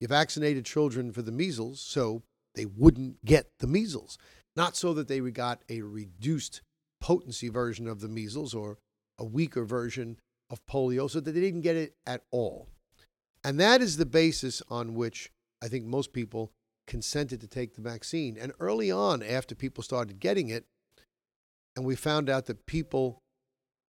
You 0.00 0.08
vaccinated 0.08 0.64
children 0.64 1.12
for 1.12 1.22
the 1.22 1.32
measles 1.32 1.80
so 1.80 2.22
they 2.54 2.66
wouldn't 2.66 3.24
get 3.24 3.46
the 3.60 3.66
measles, 3.66 4.18
not 4.56 4.76
so 4.76 4.92
that 4.94 5.08
they 5.08 5.20
got 5.20 5.62
a 5.68 5.82
reduced 5.82 6.60
potency 7.00 7.48
version 7.48 7.86
of 7.88 8.00
the 8.00 8.08
measles 8.08 8.54
or 8.54 8.78
a 9.18 9.24
weaker 9.24 9.64
version 9.64 10.18
of 10.50 10.64
polio 10.66 11.08
so 11.08 11.20
that 11.20 11.32
they 11.32 11.40
didn't 11.40 11.62
get 11.62 11.76
it 11.76 11.94
at 12.06 12.22
all. 12.30 12.68
And 13.44 13.58
that 13.60 13.80
is 13.80 13.96
the 13.96 14.06
basis 14.06 14.62
on 14.68 14.94
which 14.94 15.30
I 15.62 15.68
think 15.68 15.84
most 15.84 16.12
people 16.12 16.52
consented 16.86 17.40
to 17.40 17.48
take 17.48 17.74
the 17.74 17.80
vaccine. 17.80 18.36
And 18.40 18.52
early 18.60 18.90
on, 18.90 19.22
after 19.22 19.54
people 19.54 19.82
started 19.82 20.20
getting 20.20 20.48
it, 20.48 20.64
and 21.76 21.84
we 21.84 21.96
found 21.96 22.28
out 22.28 22.46
that 22.46 22.66
people 22.66 23.22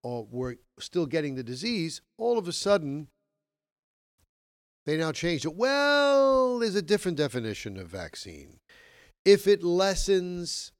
uh, 0.04 0.22
were 0.30 0.56
still 0.78 1.06
getting 1.06 1.34
the 1.34 1.42
disease, 1.42 2.00
all 2.18 2.38
of 2.38 2.48
a 2.48 2.52
sudden, 2.52 3.08
they 4.86 4.96
now 4.96 5.12
changed 5.12 5.44
it. 5.44 5.54
Well, 5.54 6.58
there's 6.58 6.74
a 6.74 6.82
different 6.82 7.16
definition 7.16 7.76
of 7.76 7.88
vaccine. 7.88 8.58
If 9.24 9.46
it 9.46 9.62
lessens 9.62 10.72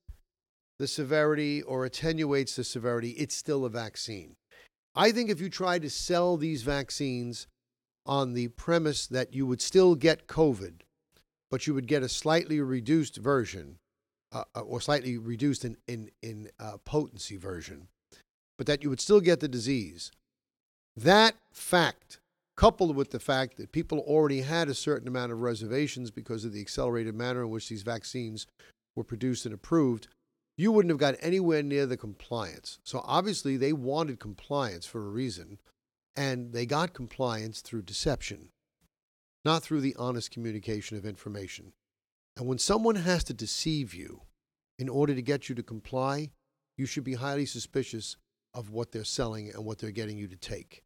the 0.78 0.86
severity 0.86 1.62
or 1.62 1.84
attenuates 1.84 2.56
the 2.56 2.64
severity, 2.64 3.10
it's 3.10 3.34
still 3.34 3.64
a 3.64 3.70
vaccine. 3.70 4.36
I 4.94 5.12
think 5.12 5.30
if 5.30 5.40
you 5.40 5.48
try 5.48 5.78
to 5.78 5.90
sell 5.90 6.36
these 6.36 6.62
vaccines 6.62 7.46
on 8.06 8.34
the 8.34 8.48
premise 8.48 9.06
that 9.06 9.34
you 9.34 9.46
would 9.46 9.62
still 9.62 9.94
get 9.94 10.26
COVID, 10.26 10.80
but 11.50 11.66
you 11.66 11.74
would 11.74 11.86
get 11.86 12.02
a 12.02 12.08
slightly 12.08 12.60
reduced 12.60 13.16
version, 13.16 13.78
uh, 14.32 14.44
uh 14.54 14.60
or 14.60 14.80
slightly 14.80 15.16
reduced 15.18 15.64
in, 15.64 15.76
in, 15.86 16.10
in 16.22 16.50
uh, 16.58 16.76
potency 16.84 17.36
version, 17.36 17.88
but 18.58 18.66
that 18.66 18.82
you 18.82 18.90
would 18.90 19.00
still 19.00 19.20
get 19.20 19.40
the 19.40 19.48
disease, 19.48 20.10
that 20.96 21.34
fact 21.52 22.18
coupled 22.56 22.94
with 22.94 23.10
the 23.10 23.18
fact 23.18 23.56
that 23.56 23.72
people 23.72 23.98
already 24.00 24.42
had 24.42 24.68
a 24.68 24.74
certain 24.74 25.08
amount 25.08 25.32
of 25.32 25.40
reservations 25.40 26.10
because 26.10 26.44
of 26.44 26.52
the 26.52 26.60
accelerated 26.60 27.14
manner 27.14 27.42
in 27.42 27.50
which 27.50 27.68
these 27.68 27.82
vaccines 27.82 28.46
were 28.94 29.04
produced 29.04 29.44
and 29.44 29.54
approved, 29.54 30.06
you 30.56 30.70
wouldn't 30.70 30.90
have 30.90 30.98
got 30.98 31.16
anywhere 31.20 31.62
near 31.62 31.84
the 31.84 31.96
compliance. 31.96 32.78
So 32.84 33.02
obviously, 33.04 33.56
they 33.56 33.72
wanted 33.72 34.20
compliance 34.20 34.86
for 34.86 35.04
a 35.04 35.08
reason, 35.10 35.58
and 36.16 36.52
they 36.52 36.66
got 36.66 36.94
compliance 36.94 37.60
through 37.60 37.82
deception, 37.82 38.50
not 39.44 39.62
through 39.62 39.80
the 39.80 39.96
honest 39.98 40.30
communication 40.30 40.96
of 40.96 41.04
information. 41.04 41.72
And 42.36 42.46
when 42.46 42.58
someone 42.58 42.96
has 42.96 43.24
to 43.24 43.34
deceive 43.34 43.94
you 43.94 44.22
in 44.78 44.88
order 44.88 45.14
to 45.14 45.22
get 45.22 45.48
you 45.48 45.54
to 45.54 45.62
comply, 45.62 46.30
you 46.76 46.86
should 46.86 47.04
be 47.04 47.14
highly 47.14 47.46
suspicious 47.46 48.16
of 48.52 48.70
what 48.70 48.92
they're 48.92 49.04
selling 49.04 49.50
and 49.50 49.64
what 49.64 49.78
they're 49.78 49.90
getting 49.90 50.18
you 50.18 50.28
to 50.28 50.36
take. 50.36 50.82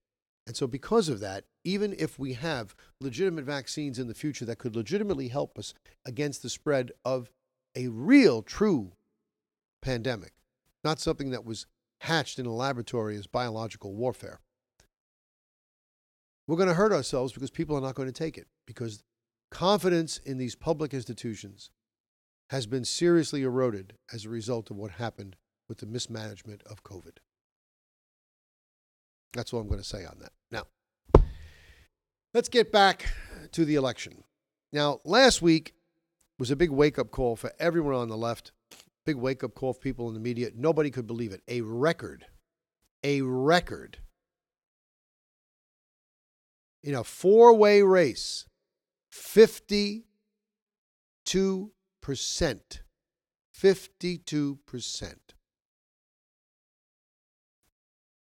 And 0.47 0.57
so, 0.57 0.67
because 0.67 1.11
of 1.11 1.21
that, 1.21 1.45
even 1.65 1.95
if 1.99 2.19
we 2.19 2.33
have 2.35 2.75
legitimate 3.01 3.45
vaccines 3.45 3.99
in 3.99 4.09
the 4.09 4.15
future 4.15 4.47
that 4.47 4.59
could 4.59 4.75
legitimately 4.75 5.29
help 5.29 5.59
us 5.59 5.75
against 6.07 6.43
the 6.43 6.49
spread 6.49 6.91
of 7.05 7.31
a 7.77 7.89
real, 7.89 8.41
true 8.41 8.93
pandemic, 9.83 10.33
not 10.83 11.01
something 11.01 11.31
that 11.31 11.45
was 11.45 11.67
hatched 12.01 12.39
in 12.39 12.47
a 12.47 12.55
laboratory 12.55 13.17
as 13.17 13.27
biological 13.27 13.95
warfare, 13.95 14.41
we're 16.49 16.57
going 16.57 16.69
to 16.69 16.75
hurt 16.75 16.93
ourselves 16.93 17.33
because 17.33 17.51
people 17.51 17.77
are 17.77 17.81
not 17.81 17.95
going 17.95 18.09
to 18.09 18.13
take 18.13 18.39
it 18.39 18.49
because 18.67 19.05
confidence 19.51 20.19
in 20.25 20.39
these 20.39 20.57
public 20.57 20.95
institutions 20.95 21.71
has 22.51 22.67
been 22.67 22.85
seriously 22.85 23.43
eroded 23.43 23.93
as 24.13 24.25
a 24.25 24.31
result 24.31 24.71
of 24.71 24.77
what 24.77 24.93
happened 24.93 25.37
with 25.69 25.79
the 25.79 25.87
mismanagement 25.87 26.63
of 26.65 26.83
COVID. 26.83 27.19
That's 29.35 29.53
all 29.53 29.61
I'm 29.61 29.69
going 29.69 29.81
to 29.81 29.87
say 29.87 30.07
on 30.07 30.19
that. 30.21 30.33
Now, 30.51 31.23
let's 32.33 32.49
get 32.49 32.73
back 32.73 33.13
to 33.53 33.67
the 33.67 33.75
election. 33.75 34.25
Now, 34.73 35.01
last 35.05 35.43
week 35.43 35.75
was 36.39 36.51
a 36.51 36.57
big 36.57 36.71
wake 36.71 36.99
up 36.99 37.11
call 37.11 37.37
for 37.37 37.53
everyone 37.59 37.95
on 37.95 38.09
the 38.09 38.17
left, 38.17 38.53
big 39.05 39.17
wake 39.17 39.45
up 39.45 39.55
call 39.55 39.75
for 39.75 39.81
people 39.81 40.09
in 40.09 40.15
the 40.15 40.21
media. 40.21 40.49
Nobody 40.57 40.91
could 40.91 41.07
believe 41.07 41.33
it. 41.33 41.43
A 41.47 41.61
record, 41.61 42.25
a 43.05 43.21
record 43.21 43.99
in 46.83 46.95
a 46.95 47.05
four 47.05 47.55
way 47.55 47.83
race 47.83 48.47
52%. 49.13 50.03
52% 53.57 55.15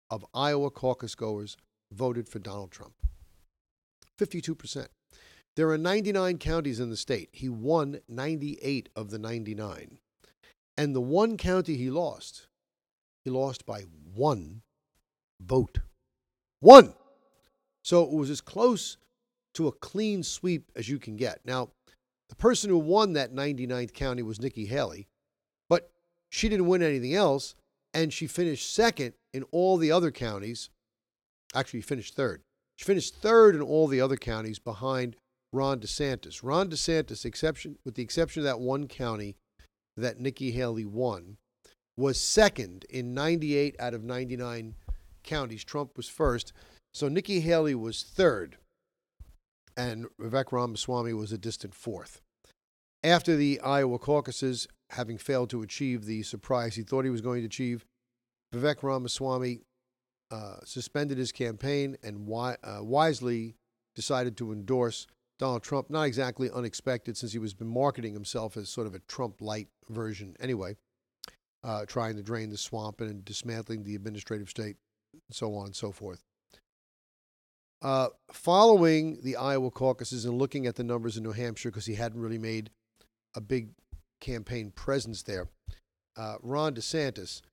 of 0.10 0.26
Iowa 0.34 0.72
caucus 0.72 1.16
goers 1.16 1.58
voted 1.92 2.30
for 2.30 2.40
Donald 2.40 2.72
Trump. 2.72 2.94
52%. 4.18 4.88
There 5.56 5.70
are 5.70 5.78
99 5.78 6.38
counties 6.38 6.80
in 6.80 6.90
the 6.90 6.98
state. 6.98 7.30
He 7.32 7.50
won 7.50 8.00
98 8.08 8.90
of 8.96 9.10
the 9.10 9.20
99. 9.20 10.00
And 10.78 10.96
the 10.96 11.02
one 11.02 11.38
county 11.38 11.78
he 11.78 11.90
lost, 11.90 12.48
he 13.24 13.30
lost 13.30 13.66
by 13.66 13.82
one 14.14 14.62
vote. 15.42 15.80
One! 16.60 16.94
So 17.86 18.04
it 18.04 18.12
was 18.12 18.32
as 18.32 18.42
close 18.42 18.98
to 19.54 19.68
a 19.68 19.72
clean 19.72 20.24
sweep 20.24 20.72
as 20.76 20.90
you 20.90 20.98
can 20.98 21.16
get. 21.16 21.40
Now, 21.46 21.70
the 22.30 22.36
person 22.36 22.72
who 22.72 22.80
won 22.80 23.14
that 23.14 23.32
99th 23.32 23.94
county 23.94 24.24
was 24.24 24.42
Nikki 24.42 24.66
Haley, 24.66 25.08
but 25.70 25.92
she 26.32 26.50
didn't 26.50 26.66
win 26.66 26.82
anything 26.82 27.14
else, 27.14 27.54
and 27.94 28.12
she 28.12 28.26
finished 28.26 28.74
second 28.74 29.14
in 29.36 29.44
all 29.52 29.78
the 29.78 29.92
other 29.92 30.10
counties. 30.10 30.72
Actually, 31.54 31.82
she 31.82 31.88
finished 31.88 32.16
third. 32.16 32.42
She 32.76 32.86
finished 32.86 33.18
third 33.18 33.56
in 33.56 33.62
all 33.62 33.88
the 33.88 34.02
other 34.02 34.18
counties 34.18 34.58
behind 34.58 35.16
Ron 35.54 35.80
DeSantis. 35.80 36.40
Ron 36.42 36.72
DeSantis, 36.72 37.24
exception 37.24 37.78
with 37.86 37.94
the 37.94 38.04
exception 38.04 38.40
of 38.42 38.46
that 38.46 38.60
one 38.60 38.88
county 38.88 39.36
that 39.96 40.20
Nikki 40.20 40.50
Haley 40.52 40.86
won, 40.86 41.38
was 41.96 42.20
second 42.20 42.84
in 42.90 43.14
98 43.14 43.76
out 43.80 43.94
of 43.94 44.04
99 44.04 44.74
counties. 45.24 45.64
Trump 45.64 45.96
was 45.96 46.10
first. 46.10 46.52
So 46.96 47.10
Nikki 47.10 47.42
Haley 47.42 47.76
was 47.76 48.04
third, 48.04 48.56
and 49.76 50.06
Vivek 50.18 50.54
Ramaswamy 50.54 51.12
was 51.12 51.34
a 51.34 51.38
distant 51.38 51.76
fourth. 51.76 52.22
After 53.04 53.36
the 53.36 53.60
Iowa 53.60 54.00
caucuses, 54.00 54.66
having 54.92 55.18
failed 55.18 55.50
to 55.50 55.62
achieve 55.62 56.06
the 56.06 56.24
surprise 56.24 56.76
he 56.76 56.84
thought 56.84 57.04
he 57.04 57.12
was 57.12 57.20
going 57.20 57.42
to 57.42 57.48
achieve, 57.48 57.86
Vivek 58.54 58.82
Ramaswamy 58.82 59.60
uh, 60.32 60.60
suspended 60.64 61.18
his 61.18 61.34
campaign 61.34 61.98
and 62.02 62.20
wi- 62.20 62.56
uh, 62.64 62.82
wisely 62.82 63.56
decided 63.94 64.38
to 64.38 64.54
endorse 64.54 65.06
Donald 65.38 65.64
Trump. 65.64 65.90
Not 65.90 66.04
exactly 66.04 66.50
unexpected, 66.50 67.18
since 67.18 67.34
he 67.34 67.40
was 67.40 67.54
been 67.54 67.68
marketing 67.68 68.14
himself 68.14 68.56
as 68.56 68.70
sort 68.70 68.88
of 68.88 68.96
a 68.96 69.00
Trump 69.00 69.42
light 69.42 69.68
version 69.90 70.38
anyway, 70.40 70.78
uh, 71.62 71.86
trying 71.86 72.16
to 72.16 72.24
drain 72.24 72.52
the 72.52 72.58
swamp 72.58 73.02
and 73.02 73.26
dismantling 73.26 73.84
the 73.84 73.96
administrative 73.96 74.50
state, 74.50 74.78
and 75.12 75.36
so 75.36 75.54
on 75.56 75.66
and 75.66 75.76
so 75.76 75.92
forth. 75.92 76.24
Uh, 77.86 78.10
following 78.32 79.20
the 79.22 79.36
Iowa 79.36 79.70
caucuses 79.70 80.26
and 80.26 80.40
looking 80.40 80.66
at 80.66 80.74
the 80.74 80.84
numbers 80.84 81.18
in 81.18 81.24
New 81.24 81.34
Hampshire, 81.34 81.70
because 81.70 81.86
he 81.86 81.94
hadn't 81.94 82.20
really 82.20 82.40
made 82.40 82.72
a 83.36 83.42
big 83.42 83.70
campaign 84.20 84.72
presence 84.72 85.22
there, 85.22 85.50
uh, 86.18 86.38
Ron 86.42 86.74
DeSantis 86.74 87.44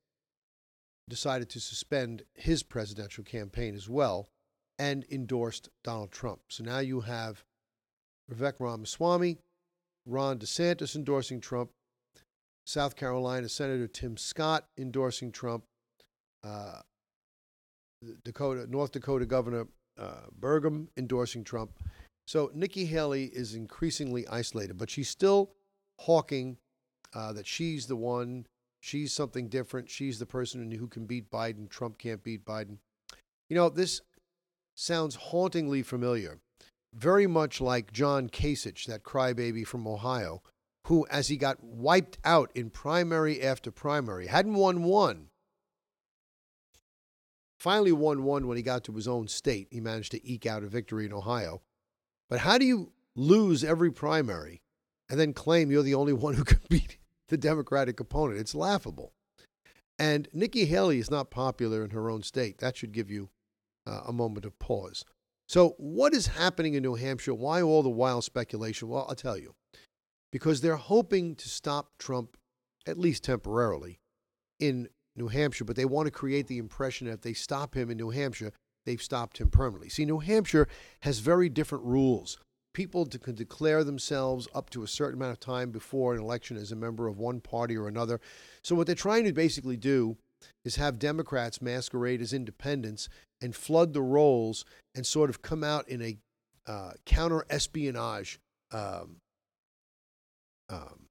decided 1.06 1.50
to 1.50 1.60
suspend 1.60 2.22
his 2.32 2.62
presidential 2.62 3.22
campaign 3.22 3.74
as 3.74 3.90
well 3.90 4.30
and 4.78 5.04
endorsed 5.10 5.68
Donald 5.84 6.12
Trump. 6.12 6.40
So 6.48 6.64
now 6.64 6.78
you 6.78 7.02
have 7.02 7.44
Vivek 8.32 8.54
Ramaswamy, 8.58 9.36
Ron 10.06 10.38
DeSantis 10.38 10.96
endorsing 10.96 11.42
Trump, 11.42 11.72
South 12.66 12.96
Carolina 12.96 13.50
Senator 13.50 13.86
Tim 13.86 14.16
Scott 14.16 14.64
endorsing 14.78 15.30
Trump, 15.30 15.64
uh, 16.42 16.80
Dakota, 18.24 18.66
North 18.66 18.92
Dakota 18.92 19.26
Governor 19.26 19.66
uh, 19.98 20.26
Burgum 20.38 20.88
endorsing 20.96 21.44
Trump. 21.44 21.72
So 22.26 22.50
Nikki 22.54 22.84
Haley 22.86 23.24
is 23.24 23.54
increasingly 23.54 24.26
isolated, 24.28 24.78
but 24.78 24.90
she's 24.90 25.08
still 25.08 25.50
hawking 26.00 26.56
uh, 27.14 27.32
that 27.32 27.46
she's 27.46 27.86
the 27.86 27.96
one 27.96 28.46
She's 28.82 29.12
something 29.12 29.48
different. 29.48 29.88
She's 29.88 30.18
the 30.18 30.26
person 30.26 30.68
who 30.72 30.88
can 30.88 31.06
beat 31.06 31.30
Biden. 31.30 31.70
Trump 31.70 31.98
can't 31.98 32.22
beat 32.22 32.44
Biden. 32.44 32.78
You 33.48 33.54
know, 33.54 33.68
this 33.68 34.00
sounds 34.74 35.14
hauntingly 35.14 35.84
familiar, 35.84 36.40
very 36.92 37.28
much 37.28 37.60
like 37.60 37.92
John 37.92 38.28
Kasich, 38.28 38.86
that 38.86 39.04
crybaby 39.04 39.64
from 39.64 39.86
Ohio, 39.86 40.42
who, 40.88 41.06
as 41.12 41.28
he 41.28 41.36
got 41.36 41.62
wiped 41.62 42.18
out 42.24 42.50
in 42.56 42.70
primary 42.70 43.40
after 43.40 43.70
primary, 43.70 44.26
hadn't 44.26 44.54
won 44.54 44.82
one. 44.82 45.28
Finally, 47.62 47.92
won 47.92 48.24
one 48.24 48.48
when 48.48 48.56
he 48.56 48.62
got 48.62 48.82
to 48.82 48.92
his 48.92 49.06
own 49.06 49.28
state. 49.28 49.68
He 49.70 49.80
managed 49.80 50.10
to 50.10 50.28
eke 50.28 50.46
out 50.46 50.64
a 50.64 50.66
victory 50.66 51.06
in 51.06 51.12
Ohio. 51.12 51.62
But 52.28 52.40
how 52.40 52.58
do 52.58 52.64
you 52.64 52.90
lose 53.14 53.62
every 53.62 53.92
primary 53.92 54.62
and 55.08 55.20
then 55.20 55.32
claim 55.32 55.70
you're 55.70 55.84
the 55.84 55.94
only 55.94 56.12
one 56.12 56.34
who 56.34 56.42
can 56.42 56.58
beat 56.68 56.98
the 57.28 57.36
Democratic 57.36 58.00
opponent? 58.00 58.40
It's 58.40 58.56
laughable. 58.56 59.12
And 59.96 60.26
Nikki 60.32 60.64
Haley 60.64 60.98
is 60.98 61.08
not 61.08 61.30
popular 61.30 61.84
in 61.84 61.90
her 61.90 62.10
own 62.10 62.24
state. 62.24 62.58
That 62.58 62.76
should 62.76 62.90
give 62.90 63.12
you 63.12 63.30
uh, 63.86 64.00
a 64.08 64.12
moment 64.12 64.44
of 64.44 64.58
pause. 64.58 65.04
So, 65.46 65.76
what 65.78 66.14
is 66.14 66.26
happening 66.26 66.74
in 66.74 66.82
New 66.82 66.96
Hampshire? 66.96 67.32
Why 67.32 67.62
all 67.62 67.84
the 67.84 67.88
wild 67.88 68.24
speculation? 68.24 68.88
Well, 68.88 69.06
I'll 69.08 69.14
tell 69.14 69.38
you. 69.38 69.54
Because 70.32 70.62
they're 70.62 70.74
hoping 70.74 71.36
to 71.36 71.48
stop 71.48 71.92
Trump, 71.96 72.36
at 72.88 72.98
least 72.98 73.22
temporarily, 73.22 74.00
in 74.58 74.88
New 75.16 75.28
Hampshire, 75.28 75.64
but 75.64 75.76
they 75.76 75.84
want 75.84 76.06
to 76.06 76.10
create 76.10 76.46
the 76.46 76.58
impression 76.58 77.06
that 77.06 77.14
if 77.14 77.20
they 77.20 77.32
stop 77.32 77.74
him 77.74 77.90
in 77.90 77.96
New 77.96 78.10
Hampshire, 78.10 78.52
they've 78.86 79.02
stopped 79.02 79.38
him 79.38 79.50
permanently. 79.50 79.88
See, 79.88 80.04
New 80.04 80.20
Hampshire 80.20 80.68
has 81.00 81.18
very 81.18 81.48
different 81.48 81.84
rules. 81.84 82.38
People 82.74 83.04
can 83.04 83.34
declare 83.34 83.84
themselves 83.84 84.48
up 84.54 84.70
to 84.70 84.82
a 84.82 84.88
certain 84.88 85.20
amount 85.20 85.32
of 85.32 85.40
time 85.40 85.70
before 85.70 86.14
an 86.14 86.20
election 86.20 86.56
as 86.56 86.72
a 86.72 86.76
member 86.76 87.06
of 87.06 87.18
one 87.18 87.40
party 87.40 87.76
or 87.76 87.86
another. 87.86 88.20
So, 88.62 88.74
what 88.74 88.86
they're 88.86 88.96
trying 88.96 89.24
to 89.24 89.32
basically 89.32 89.76
do 89.76 90.16
is 90.64 90.76
have 90.76 90.98
Democrats 90.98 91.60
masquerade 91.60 92.22
as 92.22 92.32
independents 92.32 93.08
and 93.42 93.54
flood 93.54 93.92
the 93.92 94.02
rolls 94.02 94.64
and 94.94 95.04
sort 95.04 95.28
of 95.28 95.42
come 95.42 95.62
out 95.62 95.86
in 95.88 96.00
a 96.00 96.16
uh, 96.66 96.92
counter 97.04 97.44
espionage 97.50 98.38
um, 98.72 99.16
um, 100.70 101.06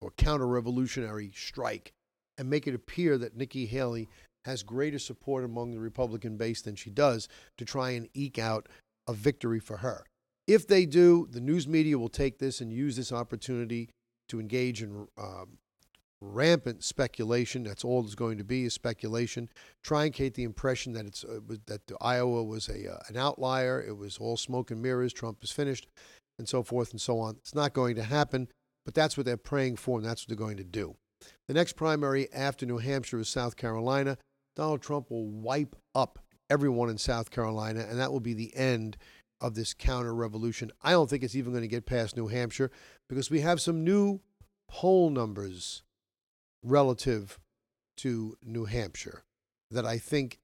or 0.00 0.10
counter 0.16 0.46
revolutionary 0.46 1.30
strike 1.34 1.92
and 2.40 2.48
make 2.48 2.66
it 2.66 2.74
appear 2.74 3.18
that 3.18 3.36
Nikki 3.36 3.66
Haley 3.66 4.08
has 4.46 4.62
greater 4.62 4.98
support 4.98 5.44
among 5.44 5.72
the 5.72 5.78
Republican 5.78 6.38
base 6.38 6.62
than 6.62 6.74
she 6.74 6.88
does 6.88 7.28
to 7.58 7.66
try 7.66 7.90
and 7.90 8.08
eke 8.14 8.38
out 8.38 8.66
a 9.06 9.12
victory 9.12 9.60
for 9.60 9.76
her. 9.76 10.06
If 10.46 10.66
they 10.66 10.86
do, 10.86 11.28
the 11.30 11.42
news 11.42 11.68
media 11.68 11.98
will 11.98 12.08
take 12.08 12.38
this 12.38 12.62
and 12.62 12.72
use 12.72 12.96
this 12.96 13.12
opportunity 13.12 13.90
to 14.28 14.40
engage 14.40 14.82
in 14.82 15.06
um, 15.18 15.58
rampant 16.22 16.82
speculation. 16.82 17.62
That's 17.62 17.84
all 17.84 18.00
there's 18.00 18.14
going 18.14 18.38
to 18.38 18.44
be 18.44 18.64
is 18.64 18.72
speculation. 18.72 19.50
Try 19.84 20.06
and 20.06 20.16
create 20.16 20.32
the 20.32 20.44
impression 20.44 20.94
that 20.94 21.04
it's 21.04 21.24
uh, 21.24 21.40
that 21.66 21.82
Iowa 22.00 22.42
was 22.42 22.70
a 22.70 22.90
uh, 22.90 22.98
an 23.08 23.18
outlier. 23.18 23.84
It 23.86 23.98
was 23.98 24.16
all 24.16 24.38
smoke 24.38 24.70
and 24.70 24.80
mirrors. 24.80 25.12
Trump 25.12 25.44
is 25.44 25.50
finished, 25.50 25.88
and 26.38 26.48
so 26.48 26.62
forth 26.62 26.92
and 26.92 27.00
so 27.00 27.18
on. 27.18 27.36
It's 27.36 27.54
not 27.54 27.74
going 27.74 27.96
to 27.96 28.02
happen, 28.02 28.48
but 28.86 28.94
that's 28.94 29.18
what 29.18 29.26
they're 29.26 29.36
praying 29.36 29.76
for, 29.76 29.98
and 29.98 30.08
that's 30.08 30.22
what 30.22 30.28
they're 30.28 30.46
going 30.46 30.56
to 30.56 30.64
do. 30.64 30.96
The 31.50 31.54
next 31.54 31.72
primary 31.72 32.32
after 32.32 32.64
New 32.64 32.78
Hampshire 32.78 33.18
is 33.18 33.28
South 33.28 33.56
Carolina. 33.56 34.18
Donald 34.54 34.82
Trump 34.82 35.10
will 35.10 35.26
wipe 35.26 35.74
up 35.96 36.20
everyone 36.48 36.88
in 36.88 36.96
South 36.96 37.32
Carolina, 37.32 37.84
and 37.90 37.98
that 37.98 38.12
will 38.12 38.20
be 38.20 38.34
the 38.34 38.54
end 38.54 38.96
of 39.40 39.56
this 39.56 39.74
counter 39.74 40.14
revolution. 40.14 40.70
I 40.80 40.92
don't 40.92 41.10
think 41.10 41.24
it's 41.24 41.34
even 41.34 41.50
going 41.50 41.64
to 41.64 41.66
get 41.66 41.86
past 41.86 42.16
New 42.16 42.28
Hampshire 42.28 42.70
because 43.08 43.32
we 43.32 43.40
have 43.40 43.60
some 43.60 43.82
new 43.82 44.20
poll 44.68 45.10
numbers 45.10 45.82
relative 46.62 47.40
to 47.96 48.36
New 48.44 48.66
Hampshire 48.66 49.24
that 49.72 49.84
I 49.84 49.98
think 49.98 50.38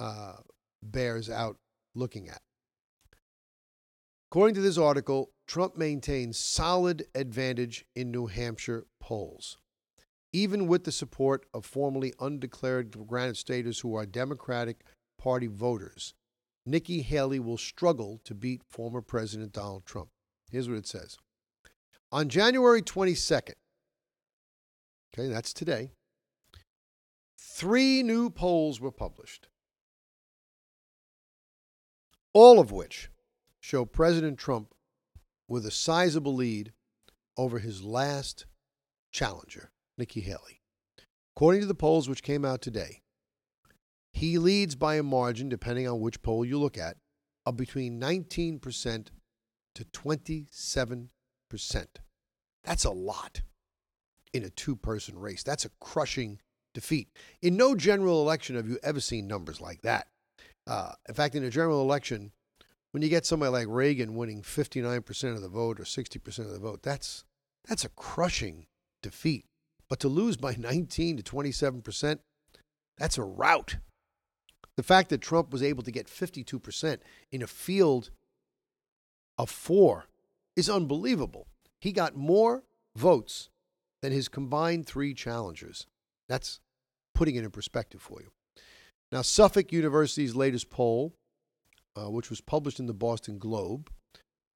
uh, 0.00 0.34
bears 0.82 1.30
out 1.30 1.56
looking 1.94 2.28
at. 2.28 2.42
According 4.30 4.56
to 4.56 4.60
this 4.60 4.76
article, 4.76 5.30
Trump 5.46 5.78
maintains 5.78 6.38
solid 6.38 7.06
advantage 7.14 7.86
in 7.96 8.10
New 8.10 8.26
Hampshire 8.26 8.84
polls, 9.00 9.56
even 10.32 10.66
with 10.66 10.84
the 10.84 10.92
support 10.92 11.46
of 11.52 11.64
formerly 11.64 12.12
undeclared 12.20 13.06
Granite 13.06 13.36
Staters 13.36 13.80
who 13.80 13.94
are 13.94 14.06
Democratic 14.06 14.84
Party 15.18 15.46
voters. 15.46 16.14
Nikki 16.64 17.02
Haley 17.02 17.40
will 17.40 17.58
struggle 17.58 18.20
to 18.24 18.34
beat 18.34 18.62
former 18.68 19.02
President 19.02 19.52
Donald 19.52 19.84
Trump. 19.84 20.08
Here's 20.50 20.68
what 20.68 20.78
it 20.78 20.86
says. 20.86 21.16
On 22.10 22.28
January 22.28 22.82
22nd, 22.82 23.54
Okay, 25.14 25.28
that's 25.28 25.52
today. 25.52 25.90
Three 27.38 28.02
new 28.02 28.30
polls 28.30 28.80
were 28.80 28.90
published, 28.90 29.48
all 32.32 32.58
of 32.58 32.72
which 32.72 33.10
show 33.60 33.84
President 33.84 34.38
Trump 34.38 34.74
with 35.48 35.66
a 35.66 35.70
sizable 35.70 36.34
lead 36.34 36.72
over 37.36 37.58
his 37.58 37.82
last 37.82 38.46
challenger, 39.10 39.70
Nikki 39.98 40.20
Haley. 40.20 40.62
According 41.36 41.62
to 41.62 41.66
the 41.66 41.74
polls 41.74 42.08
which 42.08 42.22
came 42.22 42.44
out 42.44 42.60
today, 42.60 43.02
he 44.12 44.38
leads 44.38 44.74
by 44.74 44.96
a 44.96 45.02
margin, 45.02 45.48
depending 45.48 45.88
on 45.88 46.00
which 46.00 46.22
poll 46.22 46.44
you 46.44 46.58
look 46.58 46.76
at, 46.76 46.96
of 47.46 47.56
between 47.56 48.00
19% 48.00 49.08
to 49.74 49.84
27%. 49.84 51.08
That's 52.64 52.84
a 52.84 52.90
lot 52.90 53.42
in 54.32 54.44
a 54.44 54.50
two 54.50 54.76
person 54.76 55.18
race. 55.18 55.42
That's 55.42 55.64
a 55.64 55.70
crushing 55.80 56.40
defeat. 56.74 57.08
In 57.40 57.56
no 57.56 57.74
general 57.74 58.22
election 58.22 58.56
have 58.56 58.68
you 58.68 58.78
ever 58.82 59.00
seen 59.00 59.26
numbers 59.26 59.60
like 59.60 59.82
that. 59.82 60.08
Uh, 60.66 60.92
in 61.08 61.14
fact, 61.14 61.34
in 61.34 61.44
a 61.44 61.50
general 61.50 61.82
election, 61.82 62.32
when 62.92 63.02
you 63.02 63.08
get 63.08 63.26
somebody 63.26 63.50
like 63.50 63.66
Reagan 63.68 64.14
winning 64.14 64.42
59% 64.42 65.34
of 65.34 65.40
the 65.42 65.48
vote 65.48 65.80
or 65.80 65.84
60% 65.84 66.38
of 66.38 66.50
the 66.50 66.58
vote, 66.58 66.82
that's, 66.82 67.24
that's 67.66 67.84
a 67.84 67.88
crushing 67.90 68.66
defeat. 69.02 69.46
But 69.92 70.00
to 70.00 70.08
lose 70.08 70.38
by 70.38 70.54
19 70.58 71.18
to 71.18 71.22
27%, 71.22 72.18
that's 72.96 73.18
a 73.18 73.22
rout. 73.22 73.76
The 74.78 74.82
fact 74.82 75.10
that 75.10 75.20
Trump 75.20 75.52
was 75.52 75.62
able 75.62 75.82
to 75.82 75.90
get 75.90 76.06
52% 76.06 76.96
in 77.30 77.42
a 77.42 77.46
field 77.46 78.08
of 79.36 79.50
four 79.50 80.06
is 80.56 80.70
unbelievable. 80.70 81.46
He 81.78 81.92
got 81.92 82.16
more 82.16 82.62
votes 82.96 83.50
than 84.00 84.12
his 84.12 84.28
combined 84.28 84.86
three 84.86 85.12
challengers. 85.12 85.86
That's 86.26 86.60
putting 87.14 87.34
it 87.34 87.44
in 87.44 87.50
perspective 87.50 88.00
for 88.00 88.22
you. 88.22 88.30
Now, 89.12 89.20
Suffolk 89.20 89.72
University's 89.72 90.34
latest 90.34 90.70
poll, 90.70 91.12
uh, 91.94 92.08
which 92.08 92.30
was 92.30 92.40
published 92.40 92.80
in 92.80 92.86
the 92.86 92.94
Boston 92.94 93.36
Globe, 93.38 93.90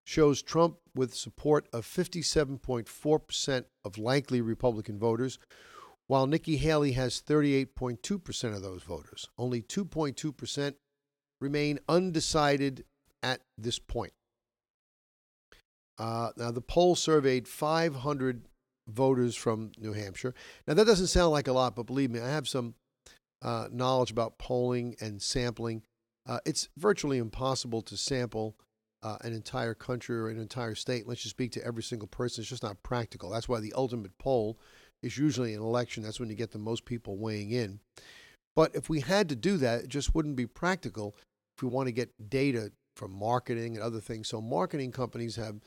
shows 0.06 0.40
Trump 0.40 0.76
with 0.94 1.14
support 1.14 1.68
of 1.72 1.84
57.4% 1.84 3.64
of 3.84 3.98
likely 3.98 4.40
Republican 4.40 4.98
voters, 4.98 5.38
while 6.06 6.28
Nikki 6.28 6.56
Haley 6.56 6.92
has 6.92 7.20
38.2% 7.20 8.54
of 8.54 8.62
those 8.62 8.84
voters. 8.84 9.28
Only 9.36 9.60
2.2% 9.60 10.74
remain 11.40 11.80
undecided 11.88 12.84
at 13.22 13.40
this 13.58 13.80
point. 13.80 14.12
Uh, 15.98 16.30
now, 16.36 16.52
the 16.52 16.60
poll 16.60 16.94
surveyed 16.94 17.48
500 17.48 18.46
voters 18.86 19.34
from 19.34 19.72
New 19.76 19.92
Hampshire. 19.92 20.34
Now, 20.68 20.74
that 20.74 20.86
doesn't 20.86 21.08
sound 21.08 21.32
like 21.32 21.48
a 21.48 21.52
lot, 21.52 21.74
but 21.74 21.86
believe 21.86 22.12
me, 22.12 22.20
I 22.20 22.28
have 22.28 22.46
some 22.46 22.74
uh, 23.42 23.68
knowledge 23.72 24.12
about 24.12 24.38
polling 24.38 24.94
and 25.00 25.20
sampling. 25.20 25.82
Uh, 26.24 26.38
it's 26.46 26.68
virtually 26.76 27.18
impossible 27.18 27.82
to 27.82 27.96
sample 27.96 28.56
uh, 29.02 29.16
an 29.22 29.32
entire 29.32 29.74
country 29.74 30.16
or 30.16 30.28
an 30.28 30.40
entire 30.40 30.74
state. 30.74 31.06
Let's 31.06 31.22
just 31.22 31.35
speak 31.35 31.52
to 31.52 31.64
every 31.64 31.82
single 31.82 32.09
person. 32.09 32.42
It's 32.42 32.50
just 32.50 32.62
not 32.62 32.82
practical. 32.82 33.30
That's 33.30 33.48
why 33.48 33.61
the 33.61 33.72
ultimate 33.76 34.16
poll 34.18 34.59
is 35.02 35.18
usually 35.18 35.54
an 35.54 35.61
election. 35.61 36.02
That's 36.02 36.20
when 36.20 36.30
you 36.30 36.37
get 36.37 36.50
the 36.50 36.59
most 36.59 36.85
people 36.85 37.16
weighing 37.16 37.50
in. 37.50 37.80
But 38.54 38.74
if 38.74 38.88
we 38.88 39.00
had 39.00 39.28
to 39.28 39.37
do 39.37 39.59
that, 39.59 39.85
it 39.85 39.88
just 39.88 40.14
wouldn't 40.14 40.37
be 40.37 40.46
practical 40.46 41.14
if 41.56 41.62
we 41.62 41.68
want 41.68 41.88
to 41.88 41.92
get 41.92 42.30
data 42.30 42.72
from 42.96 43.12
marketing 43.12 43.74
and 43.74 43.82
other 43.82 44.00
things. 44.00 44.28
So, 44.28 44.40
marketing 44.40 44.92
companies 44.92 45.37
have 45.37 45.61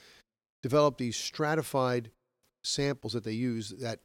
developed 0.64 0.98
these 0.98 1.16
stratified 1.16 2.12
samples 2.64 3.14
that 3.14 3.24
they 3.24 3.34
use 3.34 3.70
that 3.80 4.00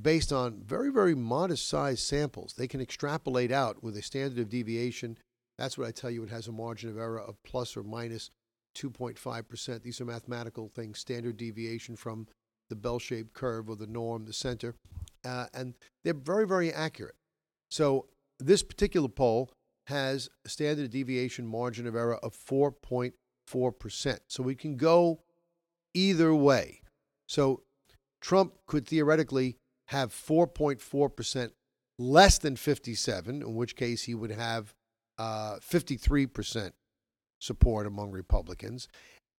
based 0.00 0.32
on 0.32 0.62
very, 0.64 0.90
very 0.90 1.14
modest 1.14 1.68
size 1.68 2.00
samples, 2.00 2.54
they 2.56 2.68
can 2.68 2.80
extrapolate 2.80 3.50
out 3.50 3.82
with 3.82 3.96
a 3.96 4.02
standard 4.02 4.38
of 4.38 4.48
deviation. 4.48 5.18
That's 5.58 5.76
what 5.76 5.88
I 5.88 5.90
tell 5.90 6.10
you, 6.10 6.22
it 6.22 6.30
has 6.30 6.46
a 6.46 6.52
margin 6.52 6.88
of 6.90 6.98
error 6.98 7.20
of 7.20 7.42
plus 7.42 7.76
or 7.76 7.82
minus 7.82 8.30
2.5%. 8.78 9.82
These 9.82 10.00
are 10.00 10.04
mathematical 10.04 10.68
things, 10.68 10.98
standard 10.98 11.36
deviation 11.36 11.96
from 11.96 12.26
the 12.68 12.76
bell 12.76 12.98
shaped 12.98 13.34
curve 13.34 13.68
or 13.68 13.76
the 13.76 13.86
norm, 13.86 14.24
the 14.24 14.32
center. 14.32 14.74
Uh, 15.24 15.46
and 15.52 15.74
they're 16.04 16.14
very, 16.14 16.46
very 16.46 16.72
accurate. 16.72 17.16
So 17.70 18.06
this 18.38 18.62
particular 18.62 19.08
poll 19.08 19.50
has 19.86 20.28
a 20.44 20.48
standard 20.48 20.90
deviation 20.90 21.46
margin 21.46 21.86
of 21.86 21.96
error 21.96 22.16
of 22.16 22.34
4.4%. 22.34 24.18
So 24.28 24.42
we 24.42 24.54
can 24.54 24.76
go 24.76 25.20
either 25.94 26.34
way. 26.34 26.82
So 27.26 27.62
Trump 28.20 28.54
could 28.66 28.86
theoretically 28.86 29.56
have 29.86 30.12
4.4% 30.12 31.50
less 31.98 32.38
than 32.38 32.56
57, 32.56 33.42
in 33.42 33.54
which 33.54 33.76
case 33.76 34.04
he 34.04 34.14
would 34.14 34.30
have 34.30 34.74
uh, 35.18 35.56
53% 35.56 36.72
support 37.38 37.86
among 37.86 38.10
Republicans. 38.10 38.88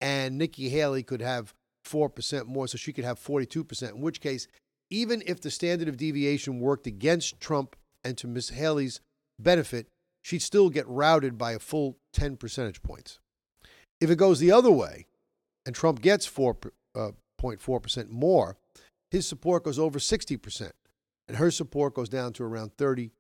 And 0.01 0.38
Nikki 0.38 0.69
Haley 0.69 1.03
could 1.03 1.21
have 1.21 1.53
4% 1.85 2.45
more, 2.45 2.67
so 2.67 2.77
she 2.77 2.93
could 2.93 3.05
have 3.05 3.19
42%, 3.19 3.91
in 3.91 4.01
which 4.01 4.21
case, 4.21 4.47
even 4.89 5.21
if 5.25 5.41
the 5.41 5.51
standard 5.51 5.88
of 5.88 5.97
deviation 5.97 6.59
worked 6.59 6.88
against 6.88 7.39
Trump 7.39 7.75
and 8.03 8.17
to 8.17 8.27
Miss 8.27 8.49
Haley's 8.49 9.01
benefit, 9.39 9.88
she'd 10.21 10.41
still 10.41 10.69
get 10.69 10.88
routed 10.88 11.38
by 11.38 11.51
a 11.53 11.59
full 11.59 11.97
10 12.13 12.38
percentage 12.38 12.81
points. 12.81 13.19
If 14.01 14.09
it 14.09 14.17
goes 14.17 14.39
the 14.39 14.51
other 14.51 14.71
way 14.71 15.05
and 15.65 15.75
Trump 15.75 16.01
gets 16.01 16.27
4.4% 16.27 16.71
uh, 16.95 18.03
more, 18.09 18.57
his 19.12 19.27
support 19.27 19.63
goes 19.63 19.79
over 19.79 19.99
60%, 19.99 20.71
and 21.27 21.38
her 21.38 21.51
support 21.51 21.95
goes 21.95 22.09
down 22.09 22.33
to 22.33 22.43
around 22.43 22.77
34%, 22.77 23.12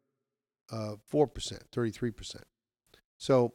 uh, 0.71 0.95
33%. 1.11 2.35
So 3.17 3.45
it 3.45 3.51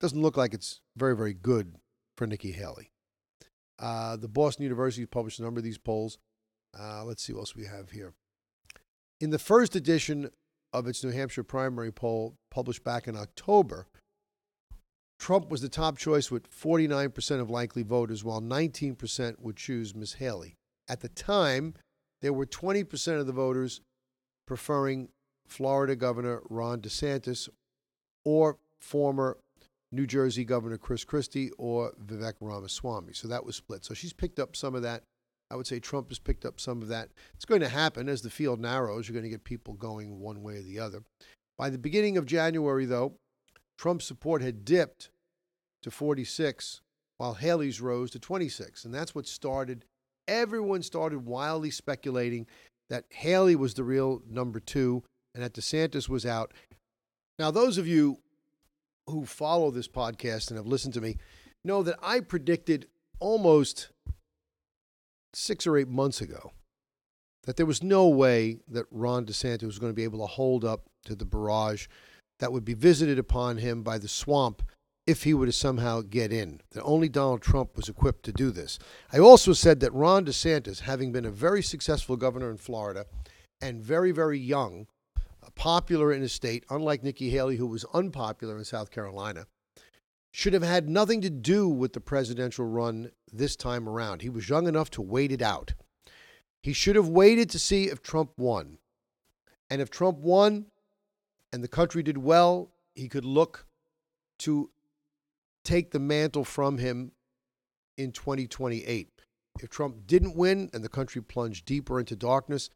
doesn't 0.00 0.20
look 0.20 0.36
like 0.36 0.54
it's 0.54 0.80
very, 0.96 1.14
very 1.14 1.34
good 1.34 1.76
for 2.16 2.26
Nikki 2.26 2.52
Haley. 2.52 2.90
Uh, 3.78 4.16
the 4.16 4.28
Boston 4.28 4.64
University 4.64 5.06
published 5.06 5.38
a 5.38 5.42
number 5.42 5.58
of 5.58 5.64
these 5.64 5.78
polls. 5.78 6.18
Uh, 6.78 7.04
let's 7.04 7.22
see 7.22 7.32
what 7.32 7.40
else 7.40 7.56
we 7.56 7.64
have 7.64 7.90
here. 7.90 8.14
In 9.20 9.30
the 9.30 9.38
first 9.38 9.76
edition 9.76 10.30
of 10.72 10.86
its 10.86 11.02
New 11.02 11.10
Hampshire 11.10 11.42
primary 11.42 11.92
poll, 11.92 12.36
published 12.50 12.84
back 12.84 13.08
in 13.08 13.16
October, 13.16 13.86
Trump 15.18 15.50
was 15.50 15.60
the 15.60 15.68
top 15.68 15.98
choice 15.98 16.30
with 16.30 16.50
49% 16.50 17.40
of 17.40 17.50
likely 17.50 17.82
voters, 17.82 18.24
while 18.24 18.40
19% 18.40 19.38
would 19.38 19.56
choose 19.56 19.94
Ms. 19.94 20.14
Haley. 20.14 20.56
At 20.88 21.00
the 21.00 21.10
time, 21.10 21.74
there 22.22 22.32
were 22.32 22.46
20% 22.46 23.20
of 23.20 23.26
the 23.26 23.32
voters 23.32 23.82
preferring 24.46 25.10
Florida 25.46 25.94
Governor 25.94 26.42
Ron 26.48 26.80
DeSantis 26.80 27.48
or 28.24 28.58
former 28.78 29.36
New 29.92 30.06
Jersey 30.06 30.44
Governor 30.44 30.78
Chris 30.78 31.04
Christie 31.04 31.50
or 31.58 31.92
Vivek 32.04 32.34
Ramaswamy. 32.40 33.12
So 33.12 33.28
that 33.28 33.44
was 33.44 33.56
split. 33.56 33.84
So 33.84 33.94
she's 33.94 34.12
picked 34.12 34.38
up 34.38 34.56
some 34.56 34.74
of 34.74 34.82
that. 34.82 35.02
I 35.50 35.56
would 35.56 35.66
say 35.66 35.80
Trump 35.80 36.08
has 36.10 36.20
picked 36.20 36.44
up 36.44 36.60
some 36.60 36.80
of 36.80 36.88
that. 36.88 37.08
It's 37.34 37.44
going 37.44 37.60
to 37.60 37.68
happen 37.68 38.08
as 38.08 38.22
the 38.22 38.30
field 38.30 38.60
narrows. 38.60 39.08
You're 39.08 39.14
going 39.14 39.24
to 39.24 39.30
get 39.30 39.42
people 39.42 39.74
going 39.74 40.20
one 40.20 40.42
way 40.42 40.56
or 40.56 40.62
the 40.62 40.78
other. 40.78 41.02
By 41.58 41.70
the 41.70 41.78
beginning 41.78 42.16
of 42.16 42.24
January, 42.24 42.86
though, 42.86 43.14
Trump's 43.76 44.04
support 44.04 44.42
had 44.42 44.64
dipped 44.64 45.10
to 45.82 45.90
46, 45.90 46.82
while 47.18 47.34
Haley's 47.34 47.80
rose 47.80 48.10
to 48.12 48.20
26. 48.20 48.84
And 48.84 48.94
that's 48.94 49.14
what 49.14 49.26
started, 49.26 49.84
everyone 50.28 50.82
started 50.82 51.26
wildly 51.26 51.70
speculating 51.70 52.46
that 52.90 53.04
Haley 53.10 53.56
was 53.56 53.74
the 53.74 53.84
real 53.84 54.22
number 54.28 54.60
two 54.60 55.02
and 55.34 55.42
that 55.42 55.54
DeSantis 55.54 56.08
was 56.08 56.24
out. 56.24 56.52
Now, 57.38 57.50
those 57.50 57.78
of 57.78 57.86
you 57.86 58.18
who 59.06 59.24
follow 59.24 59.70
this 59.70 59.88
podcast 59.88 60.48
and 60.48 60.56
have 60.56 60.66
listened 60.66 60.94
to 60.94 61.00
me 61.00 61.16
know 61.64 61.82
that 61.82 61.98
I 62.02 62.20
predicted 62.20 62.86
almost 63.18 63.90
six 65.34 65.66
or 65.66 65.76
eight 65.76 65.88
months 65.88 66.20
ago 66.20 66.52
that 67.44 67.56
there 67.56 67.66
was 67.66 67.82
no 67.82 68.08
way 68.08 68.58
that 68.68 68.86
Ron 68.90 69.26
DeSantis 69.26 69.64
was 69.64 69.78
going 69.78 69.92
to 69.92 69.96
be 69.96 70.04
able 70.04 70.20
to 70.20 70.26
hold 70.26 70.64
up 70.64 70.84
to 71.04 71.14
the 71.14 71.24
barrage 71.24 71.86
that 72.38 72.52
would 72.52 72.64
be 72.64 72.74
visited 72.74 73.18
upon 73.18 73.58
him 73.58 73.82
by 73.82 73.98
the 73.98 74.08
swamp 74.08 74.62
if 75.06 75.22
he 75.22 75.34
were 75.34 75.46
to 75.46 75.52
somehow 75.52 76.02
get 76.02 76.32
in. 76.32 76.60
That 76.72 76.82
only 76.82 77.08
Donald 77.08 77.42
Trump 77.42 77.76
was 77.76 77.88
equipped 77.88 78.24
to 78.24 78.32
do 78.32 78.50
this. 78.50 78.78
I 79.12 79.18
also 79.18 79.52
said 79.52 79.80
that 79.80 79.92
Ron 79.92 80.26
DeSantis, 80.26 80.80
having 80.80 81.12
been 81.12 81.24
a 81.24 81.30
very 81.30 81.62
successful 81.62 82.16
governor 82.16 82.50
in 82.50 82.58
Florida 82.58 83.06
and 83.60 83.82
very, 83.82 84.12
very 84.12 84.38
young, 84.38 84.86
popular 85.54 86.12
in 86.12 86.22
his 86.22 86.32
state, 86.32 86.64
unlike 86.70 87.02
Nikki 87.02 87.30
Haley, 87.30 87.56
who 87.56 87.66
was 87.66 87.84
unpopular 87.92 88.56
in 88.58 88.64
South 88.64 88.90
Carolina, 88.90 89.46
should 90.30 90.52
have 90.52 90.62
had 90.62 90.88
nothing 90.88 91.20
to 91.22 91.30
do 91.30 91.68
with 91.68 91.92
the 91.92 92.00
presidential 92.00 92.64
run 92.64 93.10
this 93.32 93.56
time 93.56 93.88
around. 93.88 94.22
He 94.22 94.28
was 94.28 94.48
young 94.48 94.68
enough 94.68 94.90
to 94.90 95.02
wait 95.02 95.32
it 95.32 95.42
out. 95.42 95.74
He 96.62 96.72
should 96.72 96.96
have 96.96 97.08
waited 97.08 97.50
to 97.50 97.58
see 97.58 97.84
if 97.84 98.02
Trump 98.02 98.32
won. 98.36 98.78
And 99.70 99.80
if 99.80 99.90
Trump 99.90 100.18
won 100.18 100.66
and 101.52 101.64
the 101.64 101.68
country 101.68 102.02
did 102.02 102.18
well, 102.18 102.70
he 102.94 103.08
could 103.08 103.24
look 103.24 103.66
to 104.40 104.70
take 105.64 105.90
the 105.90 105.98
mantle 105.98 106.44
from 106.44 106.78
him 106.78 107.12
in 107.96 108.12
2028. 108.12 109.08
If 109.60 109.70
Trump 109.70 110.06
didn't 110.06 110.36
win 110.36 110.70
and 110.72 110.84
the 110.84 110.88
country 110.88 111.22
plunged 111.22 111.66
deeper 111.66 111.98
into 111.98 112.16
darkness, 112.16 112.70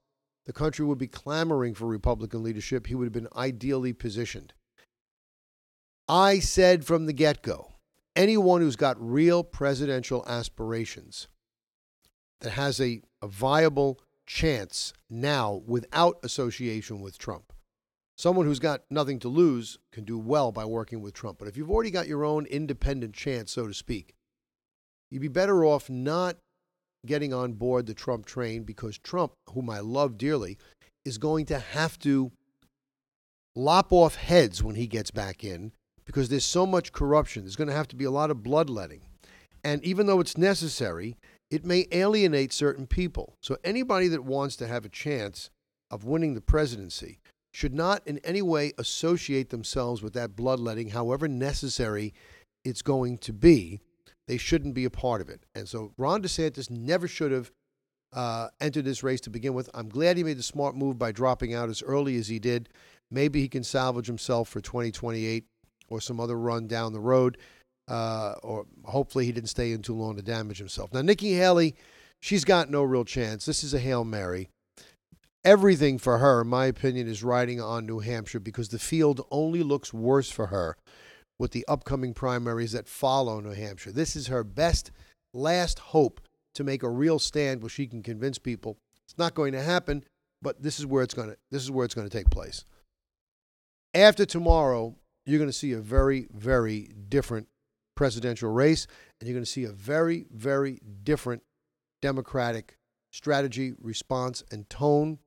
the 0.46 0.52
country 0.52 0.84
would 0.84 0.98
be 0.98 1.06
clamoring 1.06 1.74
for 1.74 1.86
Republican 1.86 2.42
leadership. 2.42 2.86
He 2.86 2.94
would 2.94 3.04
have 3.04 3.12
been 3.12 3.28
ideally 3.36 3.92
positioned. 3.92 4.52
I 6.08 6.38
said 6.38 6.84
from 6.84 7.06
the 7.06 7.12
get 7.14 7.42
go 7.42 7.74
anyone 8.14 8.60
who's 8.60 8.76
got 8.76 8.96
real 9.00 9.42
presidential 9.42 10.24
aspirations 10.26 11.28
that 12.40 12.50
has 12.50 12.80
a, 12.80 13.00
a, 13.22 13.26
viable 13.26 13.98
chance 14.26 14.92
now 15.10 15.62
without 15.66 16.18
association 16.22 17.00
with 17.00 17.18
Trump. 17.18 17.52
Someone 18.16 18.46
who's 18.46 18.60
got 18.60 18.82
nothing 18.90 19.18
to 19.20 19.28
lose 19.28 19.78
can 19.92 20.04
do 20.04 20.18
well 20.18 20.52
by 20.52 20.64
working 20.64 21.00
with 21.00 21.14
Trump. 21.14 21.38
But 21.38 21.48
if 21.48 21.56
you've 21.56 21.70
already 21.70 21.90
got 21.90 22.06
your 22.06 22.24
own 22.24 22.46
independent 22.46 23.14
chance, 23.14 23.50
so 23.50 23.66
to 23.66 23.74
speak, 23.74 24.14
you'd 25.10 25.22
be 25.22 25.28
better 25.28 25.64
off 25.64 25.90
not 25.90 26.36
getting 27.06 27.32
on 27.32 27.52
board 27.52 27.86
the 27.86 27.94
Trump 27.94 28.26
train 28.26 28.64
because 28.64 28.98
Trump, 28.98 29.32
whom 29.50 29.70
I 29.70 29.80
love 29.80 30.18
dearly, 30.18 30.58
is 31.04 31.18
going 31.18 31.46
to 31.46 31.58
have 31.58 31.98
to 32.00 32.32
lop 33.56 33.92
off 33.92 34.16
heads 34.16 34.62
when 34.62 34.74
he 34.74 34.86
gets 34.86 35.10
back 35.10 35.44
in 35.44 35.72
because 36.04 36.28
there's 36.28 36.44
so 36.44 36.66
much 36.66 36.92
corruption. 36.92 37.44
There's 37.44 37.56
going 37.56 37.68
to 37.68 37.74
have 37.74 37.88
to 37.88 37.96
be 37.96 38.04
a 38.04 38.10
lot 38.10 38.30
of 38.30 38.42
bloodletting. 38.42 39.02
And 39.62 39.82
even 39.84 40.06
though 40.06 40.20
it's 40.20 40.36
necessary, 40.36 41.16
it 41.50 41.64
may 41.64 41.86
alienate 41.92 42.52
certain 42.52 42.86
people. 42.86 43.36
So 43.40 43.56
anybody 43.64 44.08
that 44.08 44.24
wants 44.24 44.56
to 44.56 44.66
have 44.66 44.84
a 44.84 44.90
chance 44.90 45.50
of 45.90 46.04
winning 46.04 46.34
the 46.34 46.40
presidency 46.40 47.20
should 47.52 47.72
not 47.72 48.02
in 48.06 48.18
any 48.18 48.42
way 48.42 48.72
associate 48.78 49.50
themselves 49.50 50.02
with 50.02 50.12
that 50.14 50.34
bloodletting, 50.34 50.90
however 50.90 51.28
necessary 51.28 52.12
it's 52.64 52.82
going 52.82 53.18
to 53.18 53.32
be 53.32 53.80
they 54.26 54.36
shouldn't 54.36 54.74
be 54.74 54.84
a 54.84 54.90
part 54.90 55.20
of 55.20 55.28
it. 55.28 55.44
And 55.54 55.68
so 55.68 55.92
Ron 55.98 56.22
DeSantis 56.22 56.70
never 56.70 57.06
should 57.06 57.32
have 57.32 57.50
uh, 58.12 58.48
entered 58.60 58.84
this 58.84 59.02
race 59.02 59.20
to 59.22 59.30
begin 59.30 59.54
with. 59.54 59.68
I'm 59.74 59.88
glad 59.88 60.16
he 60.16 60.24
made 60.24 60.38
the 60.38 60.42
smart 60.42 60.76
move 60.76 60.98
by 60.98 61.12
dropping 61.12 61.54
out 61.54 61.68
as 61.68 61.82
early 61.82 62.16
as 62.16 62.28
he 62.28 62.38
did. 62.38 62.68
Maybe 63.10 63.40
he 63.40 63.48
can 63.48 63.64
salvage 63.64 64.06
himself 64.06 64.48
for 64.48 64.60
2028 64.60 65.44
or 65.88 66.00
some 66.00 66.20
other 66.20 66.38
run 66.38 66.66
down 66.66 66.92
the 66.92 67.00
road. 67.00 67.38
Uh, 67.86 68.34
or 68.42 68.64
hopefully 68.84 69.26
he 69.26 69.32
didn't 69.32 69.50
stay 69.50 69.72
in 69.72 69.82
too 69.82 69.94
long 69.94 70.16
to 70.16 70.22
damage 70.22 70.58
himself. 70.58 70.94
Now, 70.94 71.02
Nikki 71.02 71.34
Haley, 71.34 71.74
she's 72.20 72.44
got 72.44 72.70
no 72.70 72.82
real 72.82 73.04
chance. 73.04 73.44
This 73.44 73.62
is 73.62 73.74
a 73.74 73.78
Hail 73.78 74.04
Mary. 74.04 74.48
Everything 75.44 75.98
for 75.98 76.16
her, 76.16 76.40
in 76.40 76.48
my 76.48 76.64
opinion, 76.64 77.06
is 77.06 77.22
riding 77.22 77.60
on 77.60 77.84
New 77.84 77.98
Hampshire 77.98 78.40
because 78.40 78.70
the 78.70 78.78
field 78.78 79.26
only 79.30 79.62
looks 79.62 79.92
worse 79.92 80.30
for 80.30 80.46
her 80.46 80.78
with 81.38 81.52
the 81.52 81.64
upcoming 81.68 82.14
primaries 82.14 82.72
that 82.72 82.88
follow 82.88 83.40
New 83.40 83.50
Hampshire. 83.50 83.92
This 83.92 84.16
is 84.16 84.28
her 84.28 84.44
best, 84.44 84.90
last 85.32 85.78
hope 85.78 86.20
to 86.54 86.64
make 86.64 86.82
a 86.82 86.90
real 86.90 87.18
stand 87.18 87.62
where 87.62 87.68
she 87.68 87.86
can 87.86 88.02
convince 88.02 88.38
people 88.38 88.78
it's 89.04 89.18
not 89.18 89.34
going 89.34 89.52
to 89.52 89.62
happen, 89.62 90.04
but 90.40 90.62
this 90.62 90.78
is 90.78 90.86
where 90.86 91.02
it's 91.02 91.14
going 91.14 91.28
to 91.28 91.36
this 91.50 91.62
is 91.62 91.70
where 91.70 91.84
it's 91.84 91.94
going 91.94 92.08
to 92.08 92.16
take 92.16 92.30
place. 92.30 92.64
After 93.92 94.24
tomorrow, 94.24 94.96
you're 95.26 95.38
going 95.38 95.48
to 95.48 95.56
see 95.56 95.72
a 95.72 95.80
very, 95.80 96.26
very 96.32 96.90
different 97.08 97.48
presidential 97.94 98.50
race, 98.50 98.86
and 99.20 99.28
you're 99.28 99.34
going 99.34 99.44
to 99.44 99.50
see 99.50 99.64
a 99.64 99.72
very, 99.72 100.26
very 100.32 100.80
different 101.02 101.42
Democratic 102.02 102.76
strategy, 103.12 103.72
response, 103.80 104.42
and 104.50 104.68
tone. 104.68 105.18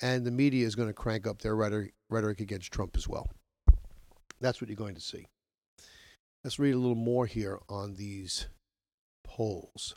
And 0.00 0.24
the 0.24 0.30
media 0.30 0.66
is 0.66 0.74
going 0.74 0.88
to 0.88 0.94
crank 0.94 1.26
up 1.26 1.42
their 1.42 1.56
rhetoric, 1.56 1.94
rhetoric 2.08 2.40
against 2.40 2.72
Trump 2.72 2.96
as 2.96 3.08
well. 3.08 3.28
That's 4.40 4.60
what 4.60 4.68
you're 4.68 4.76
going 4.76 4.94
to 4.94 5.00
see. 5.00 5.26
Let's 6.44 6.58
read 6.58 6.74
a 6.74 6.78
little 6.78 6.94
more 6.94 7.24
here 7.24 7.58
on 7.70 7.94
these 7.94 8.48
polls. 9.24 9.94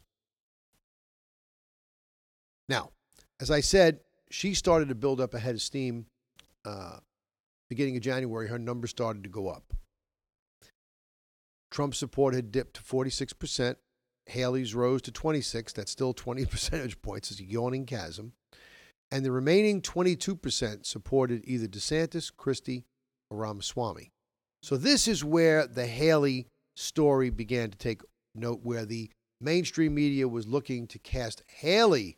Now, 2.69 2.91
as 3.41 3.51
I 3.51 3.59
said, 3.59 3.99
she 4.31 4.53
started 4.53 4.87
to 4.87 4.95
build 4.95 5.19
up 5.19 5.33
a 5.33 5.39
head 5.39 5.55
of 5.55 5.61
steam. 5.61 6.05
Uh, 6.63 6.99
beginning 7.69 7.97
of 7.97 8.01
January, 8.01 8.47
her 8.47 8.57
numbers 8.57 8.91
started 8.91 9.23
to 9.23 9.29
go 9.29 9.49
up. 9.49 9.73
Trump's 11.69 11.97
support 11.97 12.33
had 12.33 12.51
dipped 12.51 12.75
to 12.75 12.81
46%. 12.81 13.75
Haley's 14.25 14.73
rose 14.73 15.01
to 15.03 15.11
26. 15.11 15.73
That's 15.73 15.91
still 15.91 16.13
20 16.13 16.45
percentage 16.47 17.01
points. 17.01 17.29
It's 17.31 17.41
a 17.41 17.43
yawning 17.45 17.85
chasm. 17.85 18.33
And 19.11 19.23
the 19.23 19.31
remaining 19.31 19.81
22% 19.81 20.85
supported 20.85 21.43
either 21.45 21.67
DeSantis, 21.67 22.31
Christie, 22.35 22.85
or 23.29 23.37
Ramaswamy. 23.37 24.11
So 24.67 24.75
this 24.75 25.07
is 25.07 25.23
where 25.23 25.65
the 25.65 25.87
Haley 25.87 26.49
story 26.75 27.29
began 27.29 27.71
to 27.71 27.77
take 27.77 28.01
note, 28.35 28.59
where 28.63 28.83
the 28.83 29.09
mainstream 29.39 29.95
media 29.95 30.27
was 30.27 30.45
looking 30.45 30.87
to 30.87 30.99
cast 30.99 31.41
Haley 31.47 32.17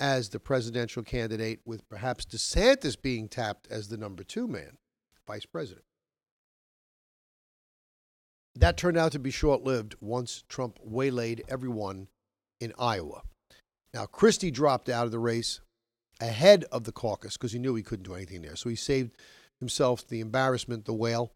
as 0.00 0.30
the 0.30 0.40
presidential 0.40 1.02
candidate, 1.02 1.60
with 1.66 1.86
perhaps 1.90 2.24
DeSantis 2.24 2.96
being 2.98 3.28
tapped 3.28 3.68
as 3.70 3.88
the 3.88 3.98
number 3.98 4.24
two 4.24 4.48
man, 4.48 4.78
vice 5.26 5.44
president. 5.44 5.84
That 8.54 8.78
turned 8.78 8.96
out 8.96 9.12
to 9.12 9.18
be 9.18 9.30
short 9.30 9.62
lived 9.62 9.94
once 10.00 10.44
Trump 10.48 10.78
waylaid 10.82 11.44
everyone 11.46 12.08
in 12.58 12.72
Iowa. 12.78 13.20
Now, 13.92 14.06
Christie 14.06 14.50
dropped 14.50 14.88
out 14.88 15.04
of 15.04 15.12
the 15.12 15.18
race 15.18 15.60
ahead 16.22 16.64
of 16.72 16.84
the 16.84 16.92
caucus 16.92 17.36
because 17.36 17.52
he 17.52 17.58
knew 17.58 17.74
he 17.74 17.82
couldn't 17.82 18.08
do 18.08 18.14
anything 18.14 18.40
there. 18.40 18.56
So 18.56 18.70
he 18.70 18.76
saved 18.76 19.10
himself 19.60 20.08
the 20.08 20.20
embarrassment, 20.20 20.86
the 20.86 20.94
whale. 20.94 21.34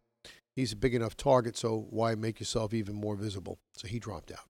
He's 0.56 0.72
a 0.72 0.76
big 0.76 0.94
enough 0.94 1.18
target, 1.18 1.56
so 1.56 1.86
why 1.90 2.14
make 2.14 2.40
yourself 2.40 2.72
even 2.72 2.96
more 2.96 3.14
visible? 3.14 3.58
So 3.76 3.86
he 3.86 3.98
dropped 3.98 4.32
out. 4.32 4.48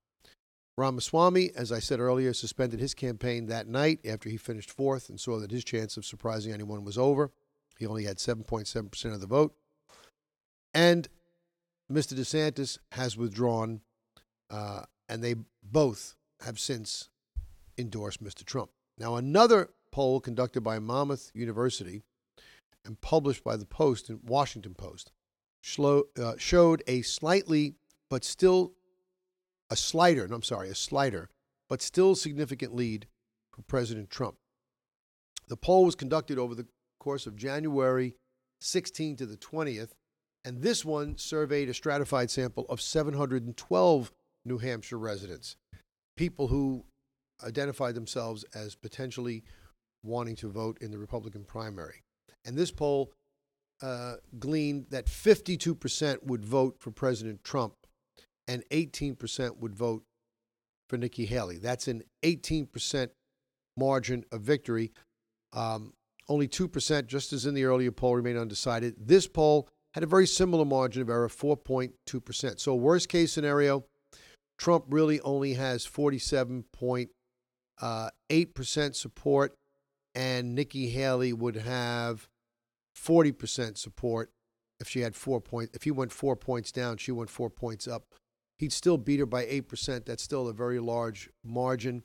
Ramaswamy, 0.77 1.51
as 1.53 1.71
I 1.71 1.79
said 1.79 1.99
earlier, 1.99 2.33
suspended 2.33 2.79
his 2.79 2.93
campaign 2.93 3.47
that 3.47 3.67
night 3.67 3.99
after 4.05 4.29
he 4.29 4.37
finished 4.37 4.71
fourth 4.71 5.09
and 5.09 5.19
saw 5.19 5.37
that 5.39 5.51
his 5.51 5.65
chance 5.65 5.97
of 5.97 6.05
surprising 6.05 6.53
anyone 6.53 6.85
was 6.85 6.97
over. 6.97 7.31
He 7.77 7.85
only 7.85 8.05
had 8.05 8.17
7.7% 8.17 9.13
of 9.13 9.19
the 9.19 9.27
vote. 9.27 9.53
And 10.73 11.09
Mr. 11.91 12.13
DeSantis 12.13 12.77
has 12.93 13.17
withdrawn, 13.17 13.81
uh, 14.49 14.83
and 15.09 15.21
they 15.21 15.35
both 15.61 16.15
have 16.41 16.59
since 16.59 17.09
endorsed 17.77 18.23
Mr. 18.23 18.45
Trump. 18.45 18.69
Now, 18.97 19.15
another 19.15 19.71
poll 19.91 20.21
conducted 20.21 20.61
by 20.61 20.79
Monmouth 20.79 21.31
University 21.33 22.01
and 22.85 23.01
published 23.01 23.43
by 23.43 23.57
the 23.57 23.65
Post 23.65 24.09
and 24.09 24.19
Washington 24.23 24.73
Post 24.73 25.11
uh, 25.79 26.33
showed 26.37 26.83
a 26.87 27.01
slightly, 27.01 27.75
but 28.09 28.23
still 28.23 28.73
a 29.69 29.75
slighter, 29.75 30.25
I'm 30.25 30.43
sorry, 30.43 30.69
a 30.69 30.75
slighter, 30.75 31.29
but 31.69 31.81
still 31.81 32.15
significant 32.15 32.75
lead 32.75 33.07
for 33.51 33.61
President 33.63 34.09
Trump. 34.09 34.37
The 35.47 35.57
poll 35.57 35.85
was 35.85 35.95
conducted 35.95 36.37
over 36.37 36.55
the 36.55 36.67
course 36.99 37.25
of 37.27 37.35
January 37.35 38.15
16 38.61 39.17
to 39.17 39.25
the 39.25 39.37
20th, 39.37 39.91
and 40.45 40.61
this 40.61 40.85
one 40.85 41.17
surveyed 41.17 41.69
a 41.69 41.73
stratified 41.73 42.31
sample 42.31 42.65
of 42.69 42.81
712 42.81 44.11
New 44.45 44.57
Hampshire 44.57 44.97
residents, 44.97 45.57
people 46.15 46.47
who 46.47 46.85
identified 47.43 47.95
themselves 47.95 48.45
as 48.55 48.75
potentially 48.75 49.43
wanting 50.03 50.35
to 50.37 50.49
vote 50.49 50.77
in 50.81 50.91
the 50.91 50.97
Republican 50.97 51.43
primary. 51.43 52.03
And 52.45 52.57
this 52.57 52.71
poll 52.71 53.11
uh, 53.81 54.15
gleaned 54.39 54.87
that 54.89 55.05
52% 55.05 56.23
would 56.23 56.43
vote 56.43 56.77
for 56.79 56.91
President 56.91 57.43
Trump 57.43 57.73
and 58.47 58.63
18% 58.71 59.57
would 59.57 59.75
vote 59.75 60.03
for 60.89 60.97
Nikki 60.97 61.25
Haley. 61.25 61.57
That's 61.57 61.87
an 61.87 62.03
18% 62.23 63.09
margin 63.75 64.23
of 64.31 64.41
victory. 64.41 64.91
Um, 65.53 65.93
only 66.29 66.47
2%, 66.47 67.07
just 67.07 67.33
as 67.33 67.45
in 67.45 67.53
the 67.53 67.65
earlier 67.65 67.91
poll, 67.91 68.15
remain 68.15 68.37
undecided. 68.37 68.95
This 68.97 69.27
poll 69.27 69.69
had 69.93 70.03
a 70.03 70.07
very 70.07 70.27
similar 70.27 70.65
margin 70.65 71.01
of 71.01 71.09
error, 71.09 71.29
4.2%. 71.29 72.59
So, 72.59 72.75
worst 72.75 73.09
case 73.09 73.31
scenario, 73.31 73.85
Trump 74.57 74.85
really 74.89 75.21
only 75.21 75.53
has 75.53 75.85
47.8% 75.87 77.09
uh, 77.81 78.09
support, 78.91 79.55
and 80.15 80.55
Nikki 80.55 80.89
Haley 80.89 81.33
would 81.33 81.55
have 81.55 82.27
40% 82.97 83.77
support 83.77 84.31
if 84.79 84.87
she 84.87 85.01
had 85.01 85.15
four 85.15 85.41
points. 85.41 85.75
If 85.75 85.83
he 85.83 85.91
went 85.91 86.11
four 86.11 86.35
points 86.35 86.71
down, 86.71 86.97
she 86.97 87.11
went 87.11 87.29
four 87.29 87.49
points 87.49 87.87
up. 87.87 88.03
He'd 88.57 88.73
still 88.73 88.97
beat 88.97 89.19
her 89.19 89.25
by 89.25 89.45
8%. 89.45 90.05
That's 90.05 90.23
still 90.23 90.47
a 90.47 90.53
very 90.53 90.79
large 90.79 91.29
margin. 91.43 92.03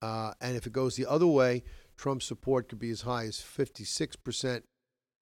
Uh, 0.00 0.32
and 0.40 0.56
if 0.56 0.66
it 0.66 0.72
goes 0.72 0.96
the 0.96 1.06
other 1.06 1.26
way, 1.26 1.62
Trump's 1.96 2.26
support 2.26 2.68
could 2.68 2.80
be 2.80 2.90
as 2.90 3.02
high 3.02 3.24
as 3.24 3.36
56%, 3.36 4.62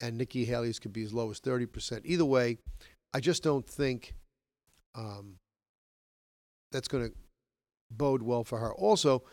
and 0.00 0.16
Nikki 0.16 0.46
Haley's 0.46 0.78
could 0.78 0.92
be 0.92 1.04
as 1.04 1.12
low 1.12 1.30
as 1.30 1.40
30%. 1.40 2.00
Either 2.04 2.24
way, 2.24 2.59
I 3.12 3.20
just 3.20 3.42
don't 3.42 3.68
think 3.68 4.14
um, 4.94 5.37
that's 6.72 6.88
going 6.88 7.09
to 7.09 7.12
bode 7.90 8.22
well 8.22 8.44
for 8.44 8.59
her. 8.59 8.72
Also, 8.72 9.24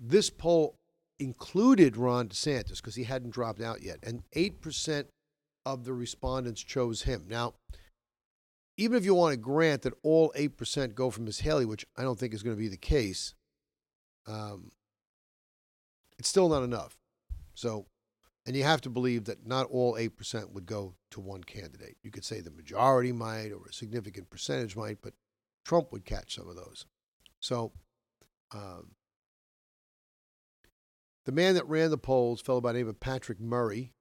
this 0.00 0.30
poll 0.30 0.76
included 1.22 1.96
Ron 1.96 2.28
DeSantis 2.28 2.76
because 2.76 2.94
he 2.94 3.04
hadn't 3.04 3.30
dropped 3.30 3.60
out 3.60 3.82
yet, 3.82 3.98
and 4.02 4.22
8% 4.34 5.06
of 5.64 5.84
the 5.84 5.92
respondents 5.92 6.62
chose 6.62 7.02
him. 7.02 7.26
Now, 7.28 7.54
even 8.76 8.96
if 8.96 9.04
you 9.04 9.14
want 9.14 9.32
to 9.32 9.36
grant 9.36 9.82
that 9.82 9.94
all 10.02 10.32
8% 10.36 10.94
go 10.94 11.10
from 11.10 11.24
Ms. 11.24 11.40
Haley, 11.40 11.64
which 11.64 11.86
I 11.96 12.02
don't 12.02 12.18
think 12.18 12.34
is 12.34 12.42
going 12.42 12.56
to 12.56 12.60
be 12.60 12.68
the 12.68 12.76
case, 12.76 13.34
um, 14.26 14.70
it's 16.18 16.28
still 16.28 16.48
not 16.48 16.62
enough. 16.62 16.96
So, 17.54 17.86
and 18.46 18.56
you 18.56 18.64
have 18.64 18.80
to 18.82 18.90
believe 18.90 19.24
that 19.24 19.46
not 19.46 19.66
all 19.70 19.94
8% 19.94 20.52
would 20.52 20.66
go 20.66 20.94
to 21.10 21.20
one 21.20 21.44
candidate. 21.44 21.96
You 22.02 22.10
could 22.10 22.24
say 22.24 22.40
the 22.40 22.50
majority 22.50 23.12
might 23.12 23.52
or 23.52 23.66
a 23.68 23.72
significant 23.72 24.30
percentage 24.30 24.74
might, 24.74 24.98
but 25.02 25.14
Trump 25.64 25.92
would 25.92 26.04
catch 26.04 26.34
some 26.34 26.48
of 26.48 26.56
those. 26.56 26.86
So, 27.40 27.72
um, 28.52 28.92
the 31.24 31.32
man 31.32 31.54
that 31.54 31.68
ran 31.68 31.90
the 31.90 31.98
polls, 31.98 32.40
fellow 32.40 32.60
by 32.60 32.72
name 32.72 32.88
of 32.88 33.00
Patrick 33.00 33.40
Murray, 33.40 33.92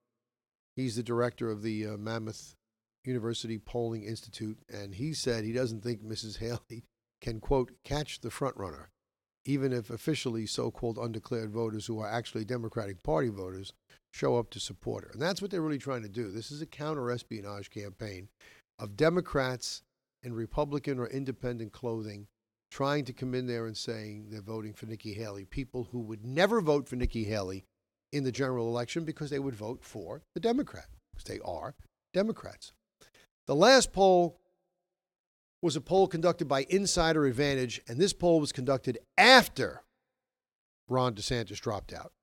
he's 0.76 0.96
the 0.96 1.04
director 1.04 1.52
of 1.52 1.62
the 1.62 1.86
uh, 1.86 1.98
Monmouth 1.98 2.56
University 3.06 3.58
Polling 3.58 4.04
Institute, 4.04 4.60
and 4.72 4.96
he 4.96 5.14
said 5.14 5.44
he 5.44 5.54
doesn't 5.54 5.84
think 5.84 6.04
Mrs. 6.04 6.38
Haley 6.38 6.84
can, 7.22 7.40
quote, 7.40 7.72
catch 7.84 8.22
the 8.22 8.30
frontrunner, 8.30 8.88
even 9.46 9.72
if 9.74 9.90
officially 9.90 10.46
so 10.46 10.72
called 10.72 10.98
undeclared 10.98 11.52
voters 11.52 11.86
who 11.86 12.00
are 12.00 12.10
actually 12.10 12.46
Democratic 12.46 13.04
Party 13.04 13.30
voters 13.30 13.74
show 14.12 14.38
up 14.38 14.50
to 14.52 14.60
support 14.60 15.04
her. 15.04 15.12
And 15.12 15.22
that's 15.22 15.42
what 15.42 15.52
they're 15.52 15.62
really 15.62 15.78
trying 15.78 16.04
to 16.04 16.10
do. 16.10 16.32
This 16.32 16.52
is 16.52 16.62
a 16.62 16.66
counter 16.66 17.12
espionage 17.12 17.70
campaign 17.70 18.30
of 18.80 18.98
Democrats 18.98 19.84
in 20.24 20.34
Republican 20.34 21.00
or 21.00 21.08
independent 21.08 21.72
clothing 21.72 22.28
trying 22.72 23.04
to 23.06 23.14
come 23.14 23.36
in 23.36 23.46
there 23.46 23.68
and 23.68 23.76
saying 23.76 24.28
they're 24.30 24.42
voting 24.42 24.74
for 24.74 24.86
Nikki 24.86 25.14
Haley, 25.14 25.46
people 25.46 25.90
who 25.92 26.00
would 26.00 26.26
never 26.26 26.62
vote 26.62 26.88
for 26.88 26.96
Nikki 26.96 27.26
Haley 27.26 27.66
in 28.14 28.24
the 28.24 28.32
general 28.32 28.68
election 28.68 29.04
because 29.04 29.30
they 29.30 29.40
would 29.40 29.56
vote 29.56 29.84
for 29.84 30.24
the 30.34 30.40
Democrat, 30.40 30.88
because 31.12 31.26
they 31.26 31.40
are 31.44 31.76
Democrats. 32.14 32.72
The 33.46 33.56
last 33.56 33.92
poll 33.92 34.40
was 35.62 35.76
a 35.76 35.82
poll 35.82 36.08
conducted 36.08 36.48
by 36.48 36.66
Insider 36.70 37.26
Advantage, 37.26 37.82
and 37.88 38.00
this 38.00 38.14
poll 38.14 38.40
was 38.40 38.52
conducted 38.52 38.98
after 39.18 39.84
Ron 40.88 41.14
DeSantis 41.14 41.60
dropped 41.60 41.94
out. 41.94 42.14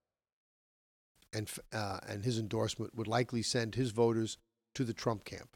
And, 1.31 1.49
uh, 1.71 1.99
and 2.07 2.25
his 2.25 2.39
endorsement 2.39 2.95
would 2.95 3.07
likely 3.07 3.43
send 3.43 3.75
his 3.75 3.91
voters 3.91 4.39
to 4.73 4.83
the 4.83 4.93
Trump 4.93 5.25
camp. 5.25 5.55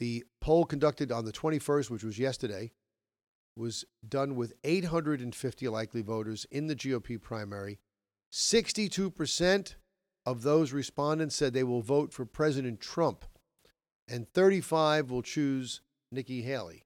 The 0.00 0.24
poll 0.40 0.64
conducted 0.64 1.12
on 1.12 1.24
the 1.24 1.32
21st, 1.32 1.88
which 1.88 2.02
was 2.02 2.18
yesterday, 2.18 2.72
was 3.56 3.84
done 4.06 4.34
with 4.34 4.54
850 4.64 5.68
likely 5.68 6.02
voters 6.02 6.46
in 6.50 6.66
the 6.66 6.76
GOP 6.76 7.20
primary. 7.20 7.78
62% 8.32 9.74
of 10.24 10.42
those 10.42 10.72
respondents 10.72 11.34
said 11.34 11.52
they 11.52 11.64
will 11.64 11.82
vote 11.82 12.12
for 12.12 12.24
President 12.24 12.80
Trump 12.80 13.24
and 14.08 14.28
35 14.28 15.10
will 15.10 15.22
choose 15.22 15.80
Nikki 16.10 16.42
Haley. 16.42 16.84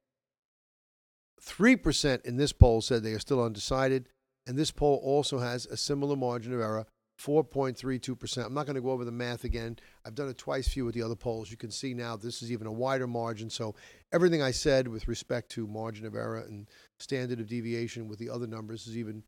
3% 1.42 2.24
in 2.24 2.36
this 2.36 2.52
poll 2.52 2.80
said 2.80 3.02
they 3.02 3.12
are 3.12 3.18
still 3.18 3.42
undecided, 3.42 4.08
and 4.46 4.56
this 4.56 4.70
poll 4.70 5.00
also 5.02 5.38
has 5.38 5.66
a 5.66 5.76
similar 5.76 6.16
margin 6.16 6.52
of 6.52 6.60
error, 6.60 6.86
4.32%. 7.20 8.44
I'm 8.44 8.54
not 8.54 8.66
going 8.66 8.76
to 8.76 8.82
go 8.82 8.90
over 8.90 9.04
the 9.04 9.12
math 9.12 9.44
again. 9.44 9.78
I've 10.04 10.14
done 10.14 10.28
it 10.28 10.38
twice 10.38 10.68
for 10.68 10.78
you 10.78 10.84
with 10.84 10.94
the 10.94 11.02
other 11.02 11.16
polls. 11.16 11.50
You 11.50 11.56
can 11.56 11.70
see 11.70 11.94
now 11.94 12.16
this 12.16 12.42
is 12.42 12.52
even 12.52 12.66
a 12.66 12.72
wider 12.72 13.06
margin. 13.06 13.48
So 13.48 13.74
everything 14.12 14.42
I 14.42 14.50
said 14.50 14.86
with 14.88 15.08
respect 15.08 15.50
to 15.52 15.66
margin 15.66 16.06
of 16.06 16.14
error 16.14 16.44
and 16.46 16.68
standard 17.00 17.40
of 17.40 17.48
deviation 17.48 18.08
with 18.08 18.18
the 18.18 18.28
other 18.28 18.46
numbers 18.46 18.86
is 18.86 18.98
even 18.98 19.22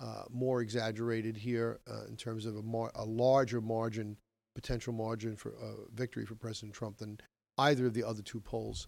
uh, 0.00 0.24
more 0.30 0.60
exaggerated 0.60 1.36
here 1.36 1.80
uh, 1.90 2.04
in 2.08 2.16
terms 2.16 2.44
of 2.46 2.56
a, 2.56 2.62
mar- 2.62 2.92
a 2.94 3.04
larger 3.04 3.60
margin 3.60 4.16
potential 4.54 4.92
margin 4.92 5.36
for 5.36 5.52
uh, 5.52 5.88
victory 5.94 6.26
for 6.26 6.34
President 6.34 6.74
Trump 6.74 6.98
than 6.98 7.18
either 7.58 7.86
of 7.86 7.94
the 7.94 8.04
other 8.04 8.22
two 8.22 8.40
polls 8.40 8.86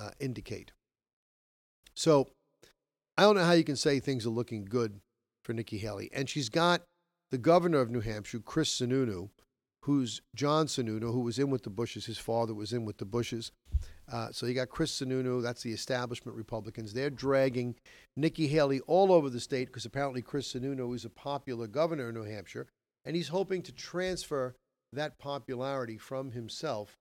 uh, 0.00 0.10
indicate. 0.20 0.72
So 1.94 2.28
I 3.16 3.22
don't 3.22 3.36
know 3.36 3.44
how 3.44 3.52
you 3.52 3.64
can 3.64 3.76
say 3.76 3.98
things 3.98 4.26
are 4.26 4.30
looking 4.30 4.64
good 4.64 5.00
for 5.44 5.52
Nikki 5.52 5.78
Haley. 5.78 6.10
And 6.12 6.28
she's 6.28 6.48
got 6.48 6.82
the 7.30 7.38
governor 7.38 7.80
of 7.80 7.90
New 7.90 8.00
Hampshire, 8.00 8.40
Chris 8.40 8.80
Sununu, 8.80 9.30
who's 9.84 10.20
John 10.34 10.66
Sununu, 10.66 11.12
who 11.12 11.20
was 11.20 11.38
in 11.38 11.50
with 11.50 11.62
the 11.62 11.70
Bushes. 11.70 12.06
His 12.06 12.18
father 12.18 12.54
was 12.54 12.72
in 12.72 12.84
with 12.84 12.98
the 12.98 13.04
Bushes. 13.04 13.52
Uh, 14.10 14.30
so 14.32 14.46
you 14.46 14.54
got 14.54 14.68
Chris 14.68 15.00
Sununu, 15.00 15.42
that's 15.42 15.62
the 15.62 15.72
establishment 15.72 16.36
Republicans. 16.36 16.92
They're 16.92 17.10
dragging 17.10 17.76
Nikki 18.16 18.48
Haley 18.48 18.80
all 18.80 19.12
over 19.12 19.30
the 19.30 19.40
state 19.40 19.66
because 19.68 19.86
apparently 19.86 20.20
Chris 20.20 20.52
Sununu 20.52 20.94
is 20.94 21.04
a 21.04 21.10
popular 21.10 21.66
governor 21.66 22.08
in 22.08 22.16
New 22.16 22.24
Hampshire, 22.24 22.66
and 23.04 23.14
he's 23.14 23.28
hoping 23.28 23.62
to 23.62 23.72
transfer 23.72 24.54
that 24.92 25.18
popularity 25.18 25.96
from 25.96 26.32
himself 26.32 26.96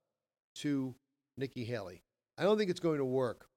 to 0.56 0.94
Nikki 1.38 1.66
Haley. 1.66 2.02
I 2.38 2.44
don't 2.44 2.58
think 2.58 2.70
it's 2.70 2.80
going 2.80 3.00
to 3.00 3.06
work. 3.06 3.48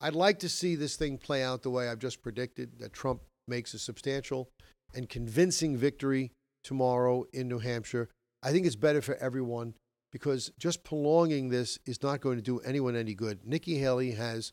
I'd 0.00 0.14
like 0.14 0.38
to 0.40 0.48
see 0.48 0.76
this 0.76 0.96
thing 0.96 1.18
play 1.18 1.42
out 1.42 1.62
the 1.62 1.70
way 1.70 1.88
I've 1.88 1.98
just 1.98 2.22
predicted 2.22 2.78
that 2.78 2.92
Trump 2.92 3.22
makes 3.48 3.74
a 3.74 3.78
substantial 3.78 4.48
and 4.96 5.08
convincing 5.08 5.76
victory 5.76 6.32
tomorrow 6.64 7.24
in 7.32 7.46
New 7.48 7.60
Hampshire. 7.60 8.08
I 8.42 8.50
think 8.50 8.66
it's 8.66 8.76
better 8.76 9.02
for 9.02 9.14
everyone 9.16 9.74
because 10.10 10.50
just 10.58 10.82
prolonging 10.82 11.50
this 11.50 11.78
is 11.86 12.02
not 12.02 12.20
going 12.20 12.36
to 12.36 12.42
do 12.42 12.58
anyone 12.60 12.96
any 12.96 13.14
good. 13.14 13.44
Nikki 13.44 13.78
Haley 13.78 14.12
has 14.12 14.52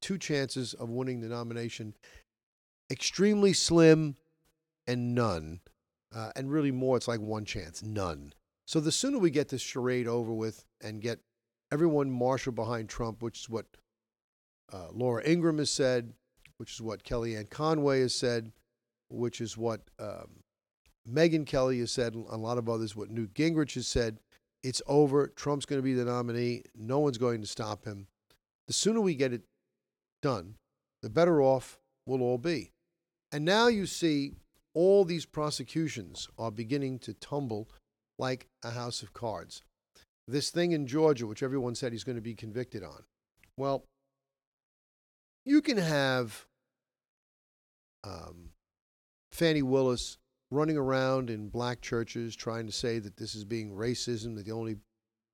two 0.00 0.18
chances 0.18 0.74
of 0.74 0.90
winning 0.90 1.20
the 1.20 1.28
nomination. 1.28 1.94
extremely 2.90 3.52
slim, 3.52 4.16
and 4.86 5.14
none. 5.14 5.60
Uh, 6.14 6.30
and 6.36 6.50
really 6.50 6.70
more, 6.70 6.96
it's 6.96 7.08
like 7.08 7.20
one 7.20 7.44
chance, 7.44 7.82
none. 7.82 8.34
So 8.66 8.80
the 8.80 8.92
sooner 8.92 9.18
we 9.18 9.30
get 9.30 9.48
this 9.48 9.62
charade 9.62 10.06
over 10.06 10.32
with 10.32 10.64
and 10.82 11.00
get 11.00 11.20
everyone 11.72 12.10
marshaled 12.10 12.54
behind 12.54 12.88
Trump, 12.88 13.22
which 13.22 13.40
is 13.40 13.48
what 13.48 13.66
uh, 14.72 14.88
Laura 14.92 15.22
Ingraham 15.24 15.58
has 15.58 15.70
said, 15.70 16.12
which 16.58 16.72
is 16.72 16.82
what 16.82 17.02
Kellyanne 17.02 17.48
Conway 17.48 18.00
has 18.00 18.14
said, 18.14 18.52
which 19.12 19.40
is 19.40 19.56
what 19.56 19.82
um, 19.98 20.42
Megyn 21.08 21.46
Kelly 21.46 21.78
has 21.80 21.90
said, 21.90 22.14
and 22.14 22.26
a 22.28 22.36
lot 22.36 22.58
of 22.58 22.68
others, 22.68 22.96
what 22.96 23.10
Newt 23.10 23.34
Gingrich 23.34 23.74
has 23.74 23.86
said. 23.86 24.18
It's 24.62 24.82
over. 24.86 25.28
Trump's 25.28 25.66
going 25.66 25.80
to 25.80 25.84
be 25.84 25.94
the 25.94 26.04
nominee. 26.04 26.62
No 26.76 27.00
one's 27.00 27.18
going 27.18 27.40
to 27.40 27.46
stop 27.46 27.84
him. 27.84 28.06
The 28.68 28.72
sooner 28.72 29.00
we 29.00 29.14
get 29.14 29.32
it 29.32 29.42
done, 30.22 30.54
the 31.02 31.10
better 31.10 31.42
off 31.42 31.78
we'll 32.06 32.22
all 32.22 32.38
be. 32.38 32.70
And 33.32 33.44
now 33.44 33.66
you 33.66 33.86
see 33.86 34.32
all 34.74 35.04
these 35.04 35.26
prosecutions 35.26 36.28
are 36.38 36.50
beginning 36.50 37.00
to 37.00 37.14
tumble 37.14 37.68
like 38.18 38.46
a 38.62 38.70
house 38.70 39.02
of 39.02 39.12
cards. 39.12 39.62
This 40.28 40.50
thing 40.50 40.72
in 40.72 40.86
Georgia, 40.86 41.26
which 41.26 41.42
everyone 41.42 41.74
said 41.74 41.92
he's 41.92 42.04
going 42.04 42.16
to 42.16 42.22
be 42.22 42.34
convicted 42.34 42.84
on. 42.84 43.02
Well, 43.56 43.84
you 45.44 45.60
can 45.60 45.76
have 45.76 46.46
um, 48.04 48.51
Fani 49.32 49.62
Willis 49.62 50.18
running 50.50 50.76
around 50.76 51.30
in 51.30 51.48
black 51.48 51.80
churches 51.80 52.36
trying 52.36 52.66
to 52.66 52.72
say 52.72 52.98
that 52.98 53.16
this 53.16 53.34
is 53.34 53.44
being 53.44 53.72
racism, 53.72 54.36
that 54.36 54.46
they 54.46 54.52
only 54.52 54.76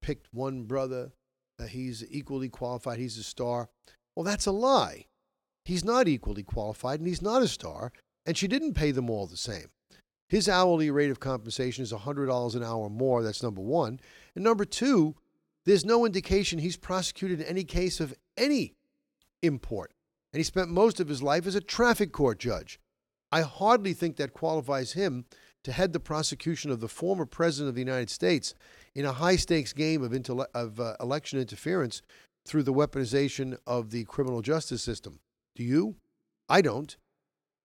picked 0.01 0.29
one 0.33 0.63
brother, 0.63 1.11
that 1.59 1.71
he's 1.71 2.05
equally 2.09 2.49
qualified, 2.49 2.99
he's 2.99 3.19
a 3.19 3.23
star. 3.23 3.69
Well, 4.15 4.25
that's 4.25 4.47
a 4.47 4.53
lie. 4.53 5.07
He's 5.65 5.85
not 5.85 6.09
equally 6.09 6.45
qualified 6.45 7.01
and 7.01 7.09
he's 7.09 7.21
not 7.21 7.43
a 7.43 7.49
star, 7.49 7.93
and 8.25 8.37
she 8.37 8.49
didn't 8.49 8.75
pay 8.75 8.93
them 8.93 9.11
all 9.11 9.27
the 9.27 9.37
same. 9.37 9.67
His 10.29 10.49
hourly 10.49 10.91
rate 10.91 11.11
of 11.11 11.21
compensation 11.21 11.83
is 11.83 11.93
$100 11.93 12.55
an 12.55 12.63
hour 12.63 12.89
more. 12.89 13.23
That's 13.23 13.43
number 13.43 13.63
one. 13.63 13.99
And 14.35 14.45
number 14.45 14.65
two, 14.65 15.17
there's 15.65 15.85
no 15.85 16.05
indication 16.05 16.59
he's 16.59 16.77
prosecuted 16.77 17.41
in 17.41 17.47
any 17.47 17.65
case 17.65 17.99
of 17.99 18.15
any 18.37 18.75
import. 19.43 19.93
And 20.33 20.39
he 20.39 20.45
spent 20.45 20.69
most 20.69 21.01
of 21.01 21.09
his 21.09 21.23
life 21.23 21.47
as 21.47 21.55
a 21.55 21.61
traffic 21.61 22.13
court 22.13 22.39
judge. 22.39 22.79
I 23.31 23.43
hardly 23.43 23.93
think 23.93 24.17
that 24.17 24.33
qualifies 24.33 24.93
him 24.93 25.27
to 25.64 25.73
head 25.73 25.93
the 25.93 26.01
prosecution 26.01 26.71
of 26.71 26.81
the 26.81 26.88
former 26.88 27.27
president 27.27 27.69
of 27.69 27.75
the 27.75 27.83
United 27.83 28.11
States 28.11 28.55
in 28.95 29.05
a 29.05 29.12
high 29.12 29.37
stakes 29.37 29.73
game 29.73 30.03
of, 30.03 30.12
intele- 30.12 30.47
of 30.55 30.81
uh, 30.81 30.95
election 31.01 31.38
interference 31.38 32.01
through 32.47 32.62
the 32.62 32.73
weaponization 32.73 33.59
of 33.67 33.91
the 33.91 34.05
criminal 34.05 34.41
justice 34.41 34.83
system. 34.83 35.21
Do 35.57 35.62
you? 35.62 35.97
I 36.49 36.62
don't 36.62 36.97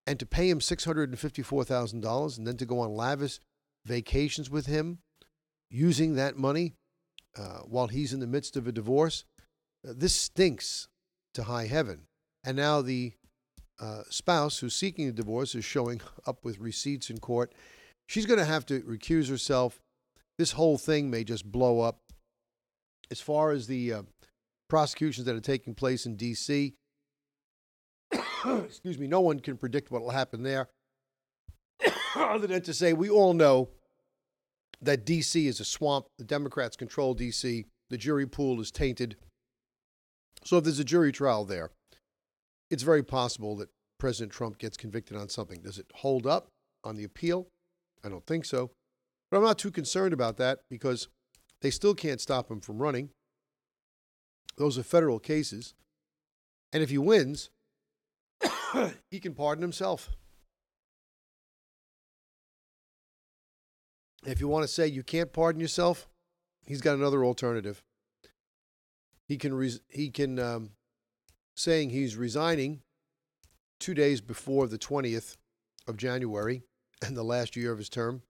and 0.06 0.20
to 0.20 0.26
pay 0.26 0.50
him 0.50 0.60
$654,000 0.60 2.38
and 2.38 2.48
then 2.48 2.58
to 2.58 2.66
go 2.66 2.80
on 2.80 2.94
lavish 2.94 3.40
vacations 3.86 4.50
with 4.50 4.66
him 4.66 5.00
using 5.70 6.16
that 6.16 6.38
money 6.38 6.74
uh, 7.38 7.60
while 7.60 7.88
he's 7.88 8.14
in 8.14 8.20
the 8.20 8.28
midst 8.28 8.56
of 8.56 8.68
a 8.68 8.72
divorce, 8.72 9.26
uh, 9.88 9.94
this 9.96 10.14
stinks 10.14 10.88
to 11.34 11.44
high 11.44 11.68
heaven. 11.68 12.02
And 12.44 12.58
now 12.58 12.82
the 12.82 13.14
uh, 13.84 14.04
spouse 14.10 14.60
who's 14.60 14.76
seeking 14.76 15.10
a 15.10 15.12
divorce 15.12 15.56
is 15.56 15.66
showing 15.66 16.00
up 16.26 16.46
with 16.46 16.60
receipts 16.60 17.10
in 17.10 17.18
court. 17.18 17.54
She's 18.08 18.26
going 18.26 18.40
to 18.40 18.46
have 18.46 18.66
to 18.68 18.80
recuse 18.82 19.30
herself. 19.30 19.82
This 20.38 20.54
whole 20.54 20.78
thing 20.78 21.10
may 21.10 21.26
just 21.26 21.52
blow 21.52 21.82
up. 21.82 22.00
As 23.12 23.20
far 23.20 23.52
as 23.52 23.68
the 23.68 23.94
uh, 23.94 24.02
prosecutions 24.70 25.26
that 25.26 25.36
are 25.36 25.42
taking 25.42 25.76
place 25.76 26.06
in 26.06 26.16
D.C., 26.16 26.76
excuse 28.46 28.98
me, 28.98 29.08
no 29.08 29.20
one 29.20 29.42
can 29.42 29.58
predict 29.58 29.92
what 29.92 30.02
will 30.02 30.12
happen 30.12 30.44
there, 30.44 30.70
other 32.16 32.48
than 32.48 32.62
to 32.62 32.74
say 32.74 32.94
we 32.94 33.10
all 33.10 33.34
know 33.34 33.70
that 34.82 35.06
D.C. 35.06 35.46
is 35.46 35.60
a 35.60 35.66
swamp. 35.66 36.06
The 36.18 36.24
Democrats 36.24 36.78
control 36.78 37.14
D.C., 37.14 37.66
the 37.90 37.98
jury 37.98 38.28
pool 38.28 38.62
is 38.62 38.72
tainted. 38.72 39.18
So 40.46 40.58
if 40.58 40.64
there's 40.64 40.80
a 40.80 40.86
jury 40.86 41.12
trial 41.12 41.44
there, 41.44 41.72
it's 42.74 42.82
very 42.82 43.04
possible 43.04 43.56
that 43.58 43.70
President 44.00 44.32
Trump 44.32 44.58
gets 44.58 44.78
convicted 44.78 45.16
on 45.16 45.30
something. 45.30 45.62
Does 45.62 45.78
it 45.78 45.86
hold 45.94 46.26
up 46.26 46.48
on 46.84 46.96
the 46.96 47.04
appeal? 47.04 47.48
I 48.04 48.10
don't 48.10 48.26
think 48.26 48.46
so. 48.46 48.72
But 49.30 49.38
I'm 49.38 49.44
not 49.44 49.60
too 49.60 49.70
concerned 49.70 50.12
about 50.12 50.38
that 50.38 50.62
because 50.72 51.08
they 51.62 51.70
still 51.70 51.94
can't 51.94 52.20
stop 52.20 52.50
him 52.50 52.60
from 52.62 52.82
running. 52.82 53.12
Those 54.58 54.80
are 54.80 54.84
federal 54.84 55.20
cases. 55.20 55.76
And 56.74 56.82
if 56.82 56.90
he 56.90 56.98
wins, 56.98 57.52
he 59.12 59.20
can 59.20 59.36
pardon 59.36 59.62
himself. 59.62 60.10
If 64.26 64.42
you 64.42 64.48
want 64.48 64.64
to 64.64 64.68
say 64.68 64.88
you 64.88 65.04
can't 65.04 65.32
pardon 65.32 65.62
yourself, 65.62 66.08
he's 66.66 66.82
got 66.82 66.96
another 66.96 67.24
alternative. 67.24 67.84
He 69.28 69.38
can 69.38 69.54
res- 69.54 69.82
he 69.90 70.10
can 70.10 70.40
um, 70.40 70.72
saying 71.56 71.90
he's 71.90 72.16
resigning 72.16 72.82
two 73.80 73.94
days 73.94 74.22
before 74.22 74.68
the 74.68 74.78
twentieth 74.78 75.38
of 75.88 75.98
January 75.98 76.64
and 77.06 77.16
the 77.16 77.24
last 77.24 77.56
year 77.56 77.72
of 77.72 77.78
his 77.78 77.90
term. 77.90 78.22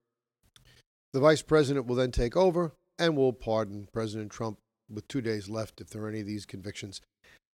The 1.13 1.19
vice 1.19 1.43
president 1.43 1.85
will 1.85 1.95
then 1.95 2.11
take 2.11 2.35
over 2.35 2.73
and 2.97 3.15
will 3.15 3.33
pardon 3.33 3.87
President 3.91 4.31
Trump 4.31 4.57
with 4.89 5.07
two 5.07 5.21
days 5.21 5.47
left 5.49 5.79
if 5.79 5.89
there 5.89 6.03
are 6.03 6.09
any 6.09 6.21
of 6.21 6.25
these 6.25 6.45
convictions. 6.45 7.01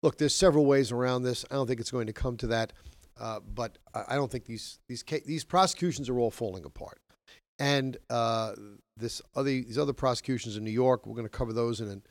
Look, 0.02 0.18
there's 0.18 0.34
several 0.34 0.64
ways 0.64 0.92
around 0.92 1.22
this. 1.22 1.44
I 1.50 1.54
don't 1.54 1.66
think 1.66 1.80
it's 1.80 1.90
going 1.90 2.06
to 2.06 2.12
come 2.12 2.36
to 2.38 2.46
that, 2.48 2.72
uh, 3.20 3.40
but 3.40 3.78
I 3.94 4.14
don't 4.14 4.30
think 4.30 4.44
these 4.44 4.78
these 4.88 5.04
these 5.26 5.44
prosecutions 5.44 6.08
are 6.08 6.18
all 6.18 6.30
falling 6.30 6.64
apart. 6.64 7.00
And 7.58 7.96
uh, 8.08 8.52
this 8.96 9.20
other 9.34 9.50
these 9.50 9.78
other 9.78 9.92
prosecutions 9.92 10.56
in 10.56 10.64
New 10.64 10.70
York, 10.70 11.06
we're 11.06 11.16
going 11.16 11.26
to 11.26 11.30
cover 11.30 11.52
those 11.52 11.80
in 11.80 11.88
an, 11.88 12.02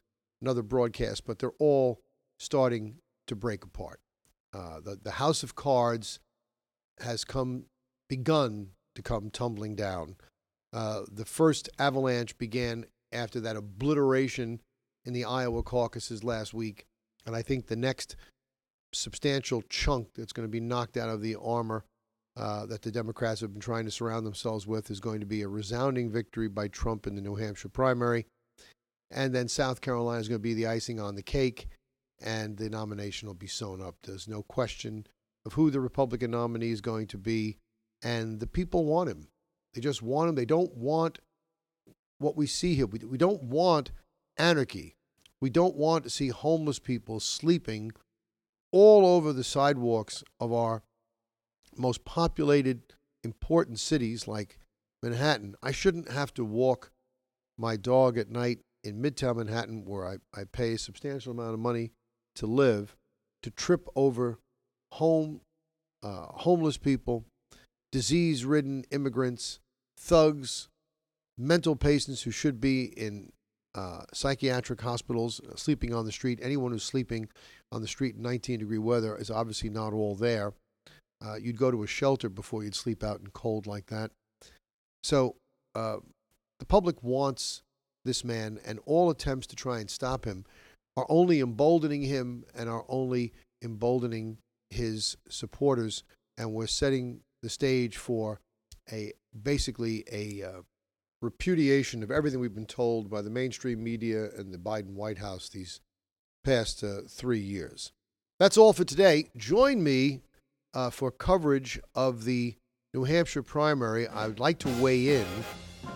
another 0.41 0.63
broadcast, 0.63 1.26
but 1.26 1.39
they're 1.39 1.52
all 1.60 2.02
starting 2.39 2.96
to 3.27 3.35
break 3.35 3.63
apart. 3.63 3.99
Uh, 4.53 4.79
the 4.79 4.97
the 5.01 5.11
house 5.11 5.43
of 5.43 5.55
cards 5.55 6.19
has 6.99 7.23
come 7.23 7.65
begun 8.09 8.69
to 8.95 9.01
come 9.01 9.29
tumbling 9.29 9.75
down. 9.75 10.15
Uh, 10.73 11.01
the 11.11 11.25
first 11.25 11.69
avalanche 11.79 12.37
began 12.37 12.85
after 13.11 13.39
that 13.39 13.55
obliteration 13.55 14.59
in 15.05 15.13
the 15.13 15.23
Iowa 15.23 15.63
caucuses 15.63 16.23
last 16.23 16.53
week 16.53 16.85
and 17.27 17.35
I 17.35 17.41
think 17.43 17.67
the 17.67 17.75
next 17.75 18.15
substantial 18.93 19.61
chunk 19.69 20.07
that's 20.15 20.31
going 20.31 20.47
to 20.47 20.51
be 20.51 20.61
knocked 20.61 20.97
out 20.97 21.09
of 21.09 21.21
the 21.21 21.35
armor 21.35 21.83
uh, 22.37 22.65
that 22.67 22.81
the 22.81 22.91
Democrats 22.91 23.41
have 23.41 23.51
been 23.51 23.61
trying 23.61 23.83
to 23.83 23.91
surround 23.91 24.25
themselves 24.25 24.65
with 24.65 24.89
is 24.89 25.01
going 25.01 25.19
to 25.19 25.25
be 25.25 25.41
a 25.41 25.47
resounding 25.47 26.09
victory 26.09 26.47
by 26.47 26.69
Trump 26.69 27.05
in 27.05 27.15
the 27.15 27.21
New 27.21 27.35
Hampshire 27.35 27.69
primary. 27.69 28.25
And 29.11 29.35
then 29.35 29.49
South 29.49 29.81
Carolina 29.81 30.21
is 30.21 30.29
going 30.29 30.39
to 30.39 30.43
be 30.43 30.53
the 30.53 30.67
icing 30.67 30.99
on 30.99 31.15
the 31.15 31.21
cake, 31.21 31.67
and 32.21 32.58
the 32.58 32.69
nomination 32.69 33.27
will 33.27 33.36
be 33.36 33.47
sewn 33.47 33.82
up. 33.82 33.95
There's 34.03 34.27
no 34.27 34.43
question 34.43 35.08
of 35.45 35.53
who 35.53 35.69
the 35.69 35.80
Republican 35.80 36.32
nominee 36.32 36.71
is 36.71 36.82
going 36.82 37.08
to 37.08 37.17
be, 37.17 37.58
and 38.01 38.39
the 38.39 38.47
people 38.47 38.86
want 38.86 39.10
him. 39.10 39.27
They 39.73 39.82
just 39.82 40.01
want 40.01 40.30
him. 40.30 40.36
They 40.36 40.45
don't 40.45 40.75
want 40.75 41.20
what 42.20 42.36
we 42.36 42.47
see 42.47 42.76
here. 42.76 42.88
We, 42.88 42.99
we 42.99 43.18
don't 43.18 43.43
want 43.43 43.91
anarchy. 44.38 44.95
We 45.39 45.49
don't 45.49 45.76
want 45.76 46.03
to 46.03 46.09
see 46.09 46.30
homeless 46.30 46.80
people 46.80 47.20
sleeping 47.20 47.91
all 48.72 49.05
over 49.05 49.32
the 49.32 49.43
sidewalks 49.43 50.24
of 50.39 50.51
our 50.51 50.84
most 51.76 52.05
populated, 52.05 52.93
important 53.24 53.80
cities 53.80 54.28
like 54.28 54.57
Manhattan. 55.03 55.55
I 55.61 55.72
shouldn't 55.72 56.11
have 56.11 56.34
to 56.36 56.43
walk 56.43 56.91
my 57.57 57.76
dog 57.76 58.18
at 58.18 58.30
night 58.30 58.59
in 58.84 59.01
Midtown 59.01 59.38
Manhattan, 59.38 59.86
where 59.86 60.07
I, 60.07 60.18
I 60.39 60.43
pay 60.45 60.74
a 60.74 60.78
substantial 60.78 61.32
amount 61.32 61.53
of 61.53 61.59
money 61.59 61.91
to 62.38 62.47
live, 62.47 62.95
to 63.43 63.51
trip 63.51 63.88
over 63.95 64.39
home, 64.93 65.41
uh, 66.03 66.27
homeless 66.27 66.77
people, 66.77 67.25
disease 67.91 68.45
ridden 68.45 68.85
immigrants, 68.91 69.59
thugs, 69.99 70.69
mental 71.38 71.75
patients 71.75 72.23
who 72.23 72.31
should 72.31 72.59
be 72.59 72.85
in 72.85 73.31
uh, 73.75 74.01
psychiatric 74.13 74.81
hospitals, 74.81 75.39
uh, 75.39 75.55
sleeping 75.55 75.93
on 75.93 76.05
the 76.05 76.11
street. 76.11 76.39
Anyone 76.41 76.71
who's 76.71 76.83
sleeping 76.83 77.29
on 77.71 77.81
the 77.81 77.88
street 77.88 78.15
in 78.15 78.21
19 78.21 78.59
degree 78.59 78.77
weather 78.77 79.15
is 79.15 79.29
obviously 79.29 79.69
not 79.69 79.93
all 79.93 80.15
there. 80.15 80.53
Uh, 81.23 81.35
you'd 81.35 81.57
go 81.57 81.71
to 81.71 81.83
a 81.83 81.88
shelter 81.88 82.29
before 82.29 82.63
you'd 82.63 82.75
sleep 82.75 83.03
out 83.03 83.19
in 83.19 83.27
cold 83.27 83.67
like 83.67 83.88
that. 83.88 84.11
So 85.03 85.35
uh, 85.75 85.97
the 86.59 86.65
public 86.65 87.03
wants 87.03 87.61
this 88.05 88.23
man, 88.23 88.59
and 88.65 88.79
all 88.85 89.09
attempts 89.09 89.45
to 89.47 89.55
try 89.55 89.79
and 89.79 89.89
stop 89.89 90.25
him 90.25 90.45
are 90.98 91.06
only 91.08 91.39
emboldening 91.39 92.02
him 92.02 92.43
and 92.56 92.68
are 92.68 92.84
only 92.89 93.32
emboldening 93.64 94.39
his 94.70 95.16
supporters. 95.30 96.04
And 96.38 96.54
we're 96.54 96.68
setting 96.68 97.22
the 97.41 97.50
stage 97.50 97.95
for 97.95 98.41
a 98.91 99.14
basically 99.39 100.04
a 100.12 100.43
uh, 100.43 100.62
repudiation 101.22 102.04
of 102.04 102.12
everything 102.12 102.39
we've 102.39 102.56
been 102.56 102.66
told 102.66 103.10
by 103.10 103.22
the 103.22 103.30
mainstream 103.30 103.84
media 103.84 104.30
and 104.38 104.54
the 104.54 104.58
Biden 104.58 104.93
White 104.93 105.20
House 105.20 105.50
these 105.50 105.80
past 106.43 106.84
uh, 106.84 107.02
three 107.08 107.39
years. 107.39 107.91
That's 108.39 108.58
all 108.58 108.74
for 108.74 108.84
today. 108.84 109.30
Join 109.36 109.84
me 109.84 110.22
uh, 110.74 110.89
for 110.89 111.12
coverage 111.12 111.80
of 111.95 112.26
the 112.26 112.56
New 112.93 113.04
Hampshire 113.04 113.43
primary. 113.43 114.08
I 114.08 114.28
would 114.28 114.39
like 114.39 114.60
to 114.60 114.70
weigh 114.82 115.20
in 115.20 115.26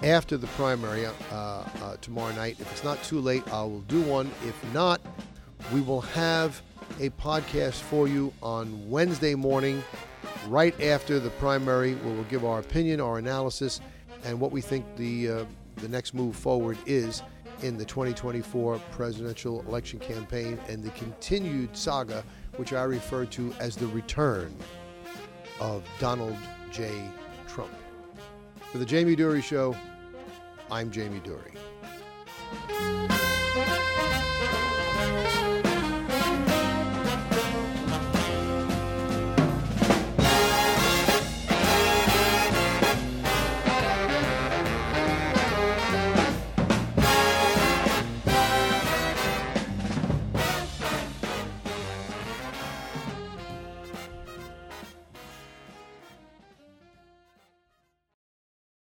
after 0.03 0.37
the 0.37 0.47
primary 0.47 1.05
uh, 1.05 1.11
uh, 1.31 1.63
tomorrow 2.01 2.33
night. 2.33 2.57
If 2.59 2.71
it's 2.71 2.83
not 2.83 3.01
too 3.03 3.19
late, 3.19 3.47
I 3.51 3.61
will 3.63 3.81
do 3.81 4.01
one. 4.01 4.27
If 4.45 4.73
not, 4.73 5.01
we 5.73 5.81
will 5.81 6.01
have 6.01 6.61
a 6.99 7.09
podcast 7.11 7.75
for 7.75 8.07
you 8.07 8.33
on 8.41 8.89
Wednesday 8.89 9.35
morning, 9.35 9.83
right 10.47 10.79
after 10.81 11.19
the 11.19 11.29
primary. 11.31 11.95
Where 11.95 12.11
We 12.11 12.17
will 12.17 12.23
give 12.25 12.43
our 12.43 12.59
opinion, 12.59 12.99
our 12.99 13.17
analysis, 13.17 13.79
and 14.23 14.39
what 14.39 14.51
we 14.51 14.61
think 14.61 14.85
the 14.95 15.29
uh, 15.29 15.45
the 15.77 15.87
next 15.87 16.13
move 16.13 16.35
forward 16.35 16.77
is 16.85 17.23
in 17.63 17.77
the 17.77 17.85
2024 17.85 18.79
presidential 18.91 19.61
election 19.67 19.99
campaign 19.99 20.59
and 20.67 20.83
the 20.83 20.89
continued 20.91 21.75
saga, 21.77 22.23
which 22.57 22.73
I 22.73 22.83
refer 22.83 23.25
to 23.25 23.53
as 23.59 23.75
the 23.75 23.87
return 23.87 24.53
of 25.59 25.83
Donald 25.99 26.37
J. 26.71 26.91
Trump. 27.47 27.71
For 28.71 28.79
the 28.79 28.85
Jamie 28.85 29.15
Durie 29.15 29.41
Show, 29.41 29.75
I'm 30.71 30.89
Jamie 30.89 31.19
Durie. 31.19 31.51